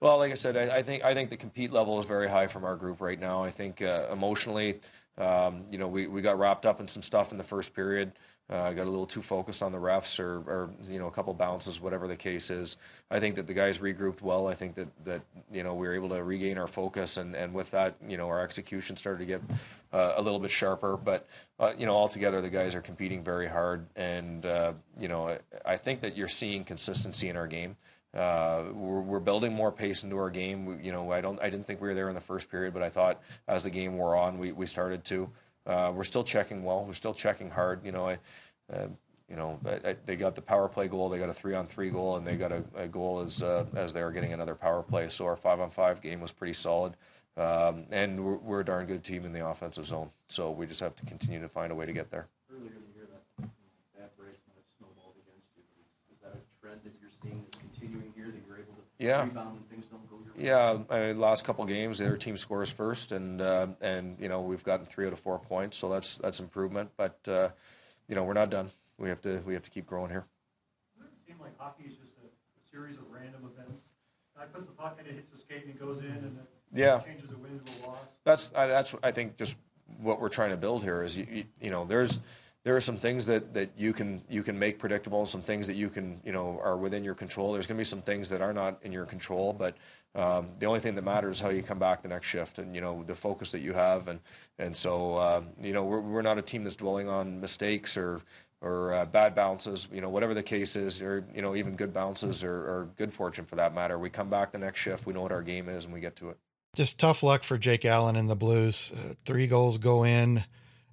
Well, 0.00 0.18
like 0.18 0.30
I 0.30 0.34
said, 0.34 0.56
I, 0.56 0.76
I, 0.76 0.82
think 0.82 1.04
I 1.04 1.14
think 1.14 1.30
the 1.30 1.36
compete 1.36 1.72
level 1.72 1.98
is 1.98 2.04
very 2.04 2.28
high 2.28 2.46
from 2.46 2.64
our 2.64 2.76
group 2.76 3.00
right 3.00 3.18
now. 3.18 3.42
I 3.42 3.50
think 3.50 3.82
uh, 3.82 4.06
emotionally, 4.12 4.80
um, 5.16 5.64
you 5.70 5.78
know, 5.78 5.88
we, 5.88 6.06
we 6.06 6.22
got 6.22 6.38
wrapped 6.38 6.66
up 6.66 6.80
in 6.80 6.86
some 6.86 7.02
stuff 7.02 7.32
in 7.32 7.38
the 7.38 7.44
first 7.44 7.74
period. 7.74 8.12
Uh, 8.50 8.72
got 8.72 8.86
a 8.86 8.90
little 8.90 9.04
too 9.04 9.20
focused 9.20 9.62
on 9.62 9.72
the 9.72 9.78
refs 9.78 10.18
or, 10.18 10.38
or, 10.38 10.70
you 10.88 10.98
know 10.98 11.06
a 11.06 11.10
couple 11.10 11.34
bounces, 11.34 11.82
whatever 11.82 12.08
the 12.08 12.16
case 12.16 12.50
is. 12.50 12.78
I 13.10 13.20
think 13.20 13.34
that 13.34 13.46
the 13.46 13.52
guys 13.52 13.76
regrouped 13.76 14.22
well. 14.22 14.48
I 14.48 14.54
think 14.54 14.74
that, 14.76 14.88
that 15.04 15.20
you 15.52 15.62
know 15.62 15.74
we 15.74 15.86
were 15.86 15.92
able 15.92 16.08
to 16.08 16.24
regain 16.24 16.56
our 16.56 16.66
focus, 16.66 17.18
and, 17.18 17.36
and 17.36 17.52
with 17.52 17.70
that, 17.72 17.96
you 18.08 18.16
know 18.16 18.26
our 18.28 18.40
execution 18.40 18.96
started 18.96 19.18
to 19.18 19.26
get 19.26 19.42
uh, 19.92 20.14
a 20.16 20.22
little 20.22 20.38
bit 20.38 20.50
sharper. 20.50 20.96
But 20.96 21.28
uh, 21.60 21.72
you 21.78 21.84
know 21.84 21.94
altogether, 21.94 22.40
the 22.40 22.48
guys 22.48 22.74
are 22.74 22.80
competing 22.80 23.22
very 23.22 23.48
hard, 23.48 23.84
and 23.96 24.46
uh, 24.46 24.72
you 24.98 25.08
know 25.08 25.28
I, 25.28 25.38
I 25.66 25.76
think 25.76 26.00
that 26.00 26.16
you're 26.16 26.26
seeing 26.26 26.64
consistency 26.64 27.28
in 27.28 27.36
our 27.36 27.48
game. 27.48 27.76
Uh, 28.14 28.64
we're, 28.72 29.00
we're, 29.00 29.20
building 29.20 29.52
more 29.52 29.70
pace 29.70 30.02
into 30.02 30.16
our 30.16 30.30
game. 30.30 30.64
We, 30.64 30.86
you 30.86 30.92
know, 30.92 31.12
I 31.12 31.20
don't, 31.20 31.38
I 31.42 31.50
didn't 31.50 31.66
think 31.66 31.82
we 31.82 31.88
were 31.88 31.94
there 31.94 32.08
in 32.08 32.14
the 32.14 32.22
first 32.22 32.50
period, 32.50 32.72
but 32.72 32.82
I 32.82 32.88
thought 32.88 33.20
as 33.46 33.64
the 33.64 33.70
game 33.70 33.98
wore 33.98 34.16
on, 34.16 34.38
we, 34.38 34.52
we 34.52 34.64
started 34.64 35.04
to. 35.06 35.30
Uh, 35.68 35.92
we're 35.94 36.04
still 36.04 36.24
checking 36.24 36.64
well. 36.64 36.84
We're 36.84 36.94
still 36.94 37.12
checking 37.12 37.50
hard. 37.50 37.84
You 37.84 37.92
know, 37.92 38.08
I, 38.08 38.18
uh, 38.72 38.88
you 39.28 39.36
know, 39.36 39.60
I, 39.66 39.90
I, 39.90 39.96
they 40.06 40.16
got 40.16 40.34
the 40.34 40.40
power 40.40 40.66
play 40.66 40.88
goal. 40.88 41.10
They 41.10 41.18
got 41.18 41.28
a 41.28 41.34
three-on-three 41.34 41.90
goal, 41.90 42.16
and 42.16 42.26
they 42.26 42.36
got 42.36 42.50
a, 42.50 42.64
a 42.74 42.88
goal 42.88 43.20
as 43.20 43.42
uh, 43.42 43.66
as 43.74 43.92
they 43.92 44.02
were 44.02 44.10
getting 44.10 44.32
another 44.32 44.54
power 44.54 44.82
play. 44.82 45.10
So 45.10 45.26
our 45.26 45.36
five-on-five 45.36 46.00
game 46.00 46.20
was 46.20 46.32
pretty 46.32 46.54
solid, 46.54 46.96
um, 47.36 47.84
and 47.90 48.24
we're, 48.24 48.36
we're, 48.36 48.60
a 48.60 48.64
darn 48.64 48.86
good 48.86 49.04
team 49.04 49.26
in 49.26 49.32
the 49.32 49.46
offensive 49.46 49.86
zone. 49.86 50.10
So 50.28 50.50
we 50.50 50.66
just 50.66 50.80
have 50.80 50.96
to 50.96 51.04
continue 51.04 51.42
to 51.42 51.48
find 51.48 51.70
a 51.70 51.74
way 51.74 51.84
to 51.84 51.92
get 51.92 52.10
there. 52.10 52.28
Earlier 52.50 52.72
in 52.72 52.82
the 52.88 52.96
year, 52.96 53.08
that 53.12 53.50
that 53.98 54.16
that 54.16 54.64
snowballed 54.78 55.16
against 55.20 55.52
you. 55.54 55.62
Is, 55.76 56.16
is 56.16 56.18
that 56.22 56.32
a 56.32 56.40
trend 56.64 56.80
that 56.84 56.92
you're 56.98 57.12
seeing 57.22 57.44
that's 57.44 57.58
continuing 57.58 58.10
here? 58.16 58.32
That 58.32 58.40
you're 58.48 58.56
able 58.56 58.72
to 58.72 58.84
yeah. 58.96 59.22
rebound 59.24 59.60
when 59.60 59.64
things 59.68 59.87
Yeah, 60.38 60.78
I 60.88 61.00
mean, 61.00 61.20
last 61.20 61.44
couple 61.44 61.64
games, 61.64 61.98
their 61.98 62.16
team 62.16 62.36
scores 62.36 62.70
first, 62.70 63.10
and 63.10 63.40
uh, 63.40 63.66
and 63.80 64.16
you 64.20 64.28
know 64.28 64.40
we've 64.40 64.62
gotten 64.62 64.86
three 64.86 65.06
out 65.06 65.12
of 65.12 65.18
four 65.18 65.38
points, 65.38 65.76
so 65.76 65.88
that's 65.90 66.16
that's 66.18 66.38
improvement. 66.38 66.90
But 66.96 67.18
uh, 67.26 67.48
you 68.08 68.14
know 68.14 68.22
we're 68.22 68.34
not 68.34 68.48
done. 68.48 68.70
We 68.98 69.08
have 69.08 69.20
to 69.22 69.42
we 69.44 69.54
have 69.54 69.64
to 69.64 69.70
keep 69.70 69.86
growing 69.86 70.10
here. 70.10 70.26
Does 70.96 71.08
it 71.08 71.26
seem 71.26 71.36
like 71.40 71.58
hockey 71.58 71.84
is 71.84 71.94
just 71.94 72.12
a, 72.22 72.26
a 72.26 72.70
series 72.70 72.96
of 72.96 73.04
random 73.10 73.50
events? 73.52 73.82
I 74.40 74.44
puts 74.44 74.66
the 74.66 74.72
puck 74.72 74.96
and 75.00 75.08
it 75.08 75.14
hits 75.14 75.32
the 75.32 75.38
skate 75.38 75.64
and 75.64 75.70
it 75.70 75.80
goes 75.80 75.98
in, 75.98 76.06
and 76.06 76.22
then 76.22 76.46
yeah. 76.72 77.00
changes 77.00 77.30
a 77.32 77.36
win 77.36 77.58
to 77.64 77.86
a 77.86 77.90
loss. 77.90 77.98
That's 78.22 78.52
I, 78.54 78.66
that's 78.68 78.94
I 79.02 79.10
think 79.10 79.36
just 79.36 79.56
what 79.96 80.20
we're 80.20 80.28
trying 80.28 80.50
to 80.50 80.56
build 80.56 80.84
here 80.84 81.02
is 81.02 81.18
you, 81.18 81.26
you, 81.28 81.44
you 81.60 81.70
know 81.70 81.84
there's 81.84 82.20
there 82.64 82.76
are 82.76 82.80
some 82.80 82.96
things 82.96 83.26
that, 83.26 83.54
that 83.54 83.70
you 83.76 83.92
can 83.92 84.22
you 84.28 84.42
can 84.42 84.58
make 84.58 84.78
predictable 84.78 85.20
and 85.20 85.28
some 85.28 85.42
things 85.42 85.66
that 85.68 85.74
you 85.74 85.88
can 85.88 86.20
you 86.24 86.32
know 86.32 86.60
are 86.62 86.76
within 86.76 87.04
your 87.04 87.14
control. 87.14 87.52
There's 87.52 87.66
going 87.66 87.76
to 87.76 87.80
be 87.80 87.84
some 87.84 88.02
things 88.02 88.28
that 88.30 88.40
are 88.40 88.52
not 88.52 88.78
in 88.82 88.92
your 88.92 89.06
control, 89.06 89.52
but 89.52 89.76
um, 90.14 90.48
the 90.58 90.66
only 90.66 90.80
thing 90.80 90.94
that 90.96 91.04
matters 91.04 91.36
is 91.36 91.42
how 91.42 91.50
you 91.50 91.62
come 91.62 91.78
back 91.78 92.02
the 92.02 92.08
next 92.08 92.26
shift 92.26 92.58
and 92.58 92.74
you 92.74 92.80
know 92.80 93.02
the 93.04 93.14
focus 93.14 93.52
that 93.52 93.60
you 93.60 93.72
have 93.74 94.08
and 94.08 94.20
and 94.58 94.76
so 94.76 95.18
um, 95.18 95.48
you 95.60 95.72
know 95.72 95.84
we're, 95.84 96.00
we're 96.00 96.22
not 96.22 96.38
a 96.38 96.42
team 96.42 96.64
that's 96.64 96.76
dwelling 96.76 97.08
on 97.08 97.40
mistakes 97.40 97.96
or 97.96 98.20
or 98.60 98.92
uh, 98.92 99.04
bad 99.04 99.34
bounces, 99.34 99.86
you 99.92 100.00
know, 100.00 100.08
whatever 100.08 100.34
the 100.34 100.42
case 100.42 100.74
is, 100.74 101.00
or 101.00 101.24
you 101.34 101.40
know, 101.40 101.54
even 101.54 101.76
good 101.76 101.92
bounces 101.92 102.42
or, 102.42 102.52
or, 102.52 102.88
good 102.96 103.12
fortune 103.12 103.44
for 103.44 103.54
that 103.54 103.72
matter. 103.72 103.98
We 103.98 104.10
come 104.10 104.28
back 104.28 104.50
the 104.50 104.58
next 104.58 104.80
shift, 104.80 105.06
we 105.06 105.12
know 105.12 105.22
what 105.22 105.30
our 105.30 105.42
game 105.42 105.68
is, 105.68 105.84
and 105.84 105.94
we 105.94 106.00
get 106.00 106.16
to 106.16 106.30
it. 106.30 106.38
Just 106.74 106.98
tough 106.98 107.22
luck 107.22 107.44
for 107.44 107.56
Jake 107.56 107.84
Allen 107.84 108.16
and 108.16 108.28
the 108.28 108.36
Blues. 108.36 108.92
Uh, 108.92 109.14
three 109.24 109.46
goals 109.46 109.78
go 109.78 110.04
in 110.04 110.44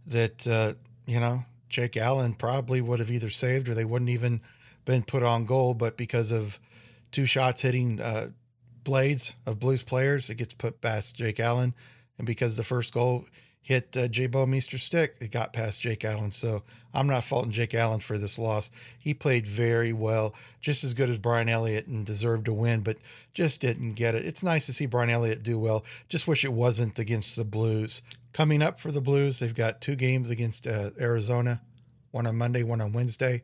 that 0.06 0.47
uh, 0.47 0.73
you 1.08 1.19
know 1.19 1.43
Jake 1.75 1.97
Allen 1.97 2.35
probably 2.35 2.79
would 2.79 3.01
have 3.01 3.11
either 3.11 3.29
saved 3.29 3.67
or 3.67 3.73
they 3.73 3.83
wouldn't 3.83 4.09
even 4.09 4.39
been 4.85 5.03
put 5.03 5.23
on 5.23 5.43
goal, 5.43 5.73
but 5.73 5.97
because 5.97 6.31
of 6.31 6.57
two 7.11 7.25
shots 7.25 7.63
hitting 7.63 7.99
uh, 7.99 8.29
blades 8.85 9.35
of 9.45 9.59
Blues 9.59 9.83
players, 9.83 10.29
it 10.29 10.35
gets 10.35 10.53
put 10.53 10.79
past 10.79 11.17
Jake 11.17 11.38
Allen, 11.38 11.75
and 12.17 12.25
because 12.25 12.55
the 12.55 12.63
first 12.63 12.93
goal 12.93 13.25
hit 13.65 13.97
uh, 13.97 14.08
J. 14.08 14.28
Bouwmeester's 14.28 14.84
stick. 14.84 15.15
It 15.19 15.32
got 15.32 15.51
past 15.51 15.82
Jake 15.82 16.06
Allen. 16.06 16.32
So 16.32 16.62
I'm 16.93 17.08
not 17.08 17.23
faulting 17.23 17.51
Jake 17.51 17.73
Allen 17.73 17.99
for 17.99 18.15
this 18.15 18.38
loss. 18.38 18.69
He 18.99 19.15
played 19.15 19.47
very 19.47 19.91
well, 19.91 20.36
just 20.62 20.84
as 20.84 20.93
good 20.93 21.10
as 21.10 21.17
Brian 21.17 21.49
Elliott 21.49 21.88
and 21.88 22.06
deserved 22.06 22.45
to 22.45 22.54
win, 22.54 22.82
but 22.82 22.97
just 23.34 23.62
didn't 23.62 23.95
get 23.95 24.13
it. 24.13 24.23
It's 24.23 24.43
nice 24.43 24.67
to 24.67 24.73
see 24.73 24.86
Brian 24.86 25.10
Elliott 25.10 25.41
do 25.41 25.58
well. 25.58 25.84
Just 26.10 26.28
wish 26.28 26.45
it 26.45 26.54
wasn't 26.54 26.99
against 26.99 27.36
the 27.36 27.43
Blues. 27.43 28.04
Coming 28.34 28.62
up 28.62 28.80
for 28.80 28.91
the 28.91 29.01
Blues, 29.01 29.39
they've 29.39 29.56
got 29.56 29.82
two 29.82 29.95
games 29.95 30.30
against 30.30 30.67
uh, 30.67 30.91
Arizona, 30.99 31.60
one 32.12 32.28
on 32.28 32.38
Monday, 32.38 32.62
one 32.62 32.82
on 32.82 32.93
Wednesday. 32.93 33.41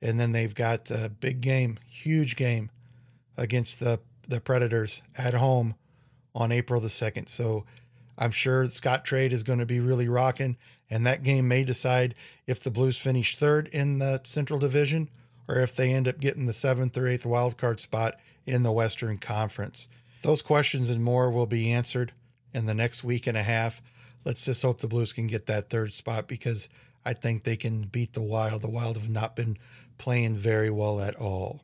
And 0.00 0.18
then 0.18 0.32
they've 0.32 0.54
got 0.54 0.90
a 0.90 1.10
big 1.10 1.42
game, 1.42 1.78
huge 1.86 2.34
game 2.34 2.70
against 3.36 3.78
the, 3.78 4.00
the 4.26 4.40
Predators 4.40 5.02
at 5.18 5.34
home 5.34 5.74
on 6.34 6.50
April 6.50 6.80
the 6.80 6.88
2nd. 6.88 7.28
So 7.28 7.66
I'm 8.18 8.32
sure 8.32 8.64
Scottrade 8.64 9.30
is 9.30 9.44
going 9.44 9.60
to 9.60 9.66
be 9.66 9.78
really 9.78 10.08
rocking, 10.08 10.56
and 10.90 11.06
that 11.06 11.22
game 11.22 11.46
may 11.46 11.62
decide 11.62 12.16
if 12.46 12.62
the 12.62 12.70
Blues 12.70 12.98
finish 12.98 13.36
third 13.36 13.68
in 13.68 14.00
the 14.00 14.20
Central 14.24 14.58
Division 14.58 15.08
or 15.46 15.60
if 15.60 15.74
they 15.74 15.94
end 15.94 16.08
up 16.08 16.18
getting 16.20 16.46
the 16.46 16.52
seventh 16.52 16.98
or 16.98 17.06
eighth 17.06 17.24
wild 17.24 17.56
card 17.56 17.80
spot 17.80 18.16
in 18.44 18.64
the 18.64 18.72
Western 18.72 19.18
Conference. 19.18 19.88
Those 20.22 20.42
questions 20.42 20.90
and 20.90 21.02
more 21.02 21.30
will 21.30 21.46
be 21.46 21.72
answered 21.72 22.12
in 22.52 22.66
the 22.66 22.74
next 22.74 23.04
week 23.04 23.26
and 23.26 23.38
a 23.38 23.42
half. 23.42 23.80
Let's 24.24 24.44
just 24.44 24.62
hope 24.62 24.80
the 24.80 24.88
Blues 24.88 25.12
can 25.12 25.28
get 25.28 25.46
that 25.46 25.70
third 25.70 25.92
spot 25.92 26.26
because 26.26 26.68
I 27.04 27.14
think 27.14 27.44
they 27.44 27.56
can 27.56 27.82
beat 27.82 28.14
the 28.14 28.20
Wild. 28.20 28.62
The 28.62 28.68
Wild 28.68 28.96
have 28.96 29.08
not 29.08 29.36
been 29.36 29.56
playing 29.96 30.36
very 30.36 30.70
well 30.70 31.00
at 31.00 31.16
all. 31.16 31.62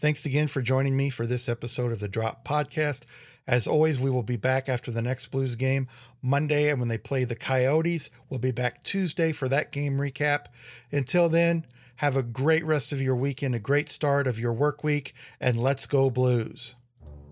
Thanks 0.00 0.24
again 0.24 0.46
for 0.46 0.62
joining 0.62 0.96
me 0.96 1.10
for 1.10 1.26
this 1.26 1.46
episode 1.46 1.92
of 1.92 2.00
the 2.00 2.08
Drop 2.08 2.42
Podcast. 2.42 3.02
As 3.46 3.66
always, 3.66 4.00
we 4.00 4.08
will 4.08 4.22
be 4.22 4.38
back 4.38 4.66
after 4.66 4.90
the 4.90 5.02
next 5.02 5.26
Blues 5.26 5.56
game 5.56 5.88
Monday, 6.22 6.70
and 6.70 6.78
when 6.78 6.88
they 6.88 6.96
play 6.96 7.24
the 7.24 7.36
Coyotes, 7.36 8.08
we'll 8.30 8.40
be 8.40 8.50
back 8.50 8.82
Tuesday 8.82 9.30
for 9.30 9.46
that 9.50 9.72
game 9.72 9.98
recap. 9.98 10.46
Until 10.90 11.28
then, 11.28 11.66
have 11.96 12.16
a 12.16 12.22
great 12.22 12.64
rest 12.64 12.92
of 12.92 13.02
your 13.02 13.14
weekend, 13.14 13.54
a 13.54 13.58
great 13.58 13.90
start 13.90 14.26
of 14.26 14.38
your 14.38 14.54
work 14.54 14.82
week, 14.82 15.12
and 15.38 15.62
let's 15.62 15.84
go 15.84 16.08
Blues. 16.08 16.74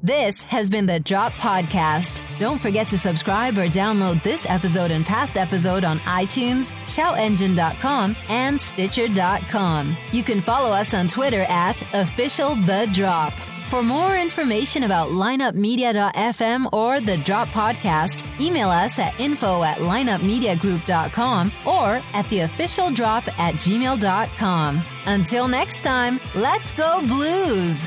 This 0.02 0.44
has 0.44 0.70
been 0.70 0.86
the 0.86 1.00
Drop 1.00 1.32
Podcast. 1.32 2.22
Don't 2.38 2.60
forget 2.60 2.86
to 2.88 2.98
subscribe 2.98 3.58
or 3.58 3.66
download 3.66 4.22
this 4.22 4.46
episode 4.48 4.92
and 4.92 5.04
past 5.04 5.36
episode 5.36 5.84
on 5.84 5.98
iTunes, 6.00 6.70
shoutengine.com, 6.86 8.14
and 8.28 8.60
Stitcher.com. 8.60 9.96
You 10.12 10.22
can 10.22 10.40
follow 10.40 10.70
us 10.70 10.94
on 10.94 11.08
Twitter 11.08 11.44
at 11.48 11.82
official 11.94 12.54
the 12.54 12.88
drop. 12.92 13.32
For 13.70 13.82
more 13.82 14.16
information 14.16 14.84
about 14.84 15.08
lineupmedia.fm 15.08 16.72
or 16.72 17.00
the 17.00 17.18
Drop 17.18 17.48
Podcast, 17.48 18.24
email 18.40 18.70
us 18.70 18.98
at 19.00 19.18
info 19.18 19.64
at 19.64 19.78
lineupmediagroup.com 19.78 21.52
or 21.66 22.00
at 22.14 22.30
the 22.30 22.40
official 22.40 22.90
drop 22.90 23.26
at 23.38 23.56
gmail.com. 23.56 24.82
Until 25.06 25.48
next 25.48 25.82
time, 25.82 26.20
let's 26.34 26.72
go 26.72 27.02
blues! 27.06 27.86